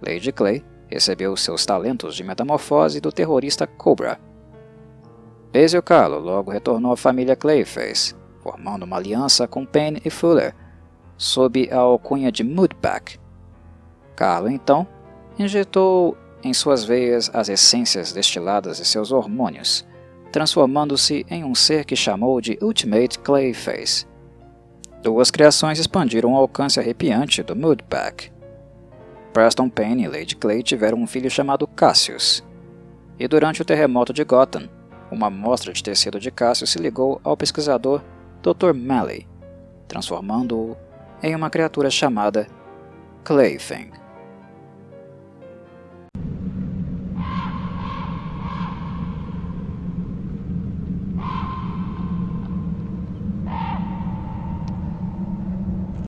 [0.00, 4.18] Lady Clay recebeu seus talentos de metamorfose do terrorista Cobra.
[5.52, 10.54] Basil Carlo logo retornou à família Clayface, formando uma aliança com Payne e Fuller,
[11.16, 13.18] sob a alcunha de Moodback.
[14.16, 14.86] Carlo, então,
[15.38, 19.86] injetou em suas veias as essências destiladas de seus hormônios,
[20.32, 24.06] transformando-se em um ser que chamou de Ultimate Clayface.
[25.02, 28.30] Duas criações expandiram o alcance arrepiante do Moodpack.
[29.32, 32.44] Preston Payne e Lady Clay tiveram um filho chamado Cassius.
[33.18, 34.68] E durante o terremoto de Gotham,
[35.10, 38.02] uma amostra de tecido de Cassius se ligou ao pesquisador
[38.42, 38.72] Dr.
[38.74, 39.26] Malley,
[39.88, 40.76] transformando-o
[41.22, 42.46] em uma criatura chamada
[43.24, 43.99] Claything.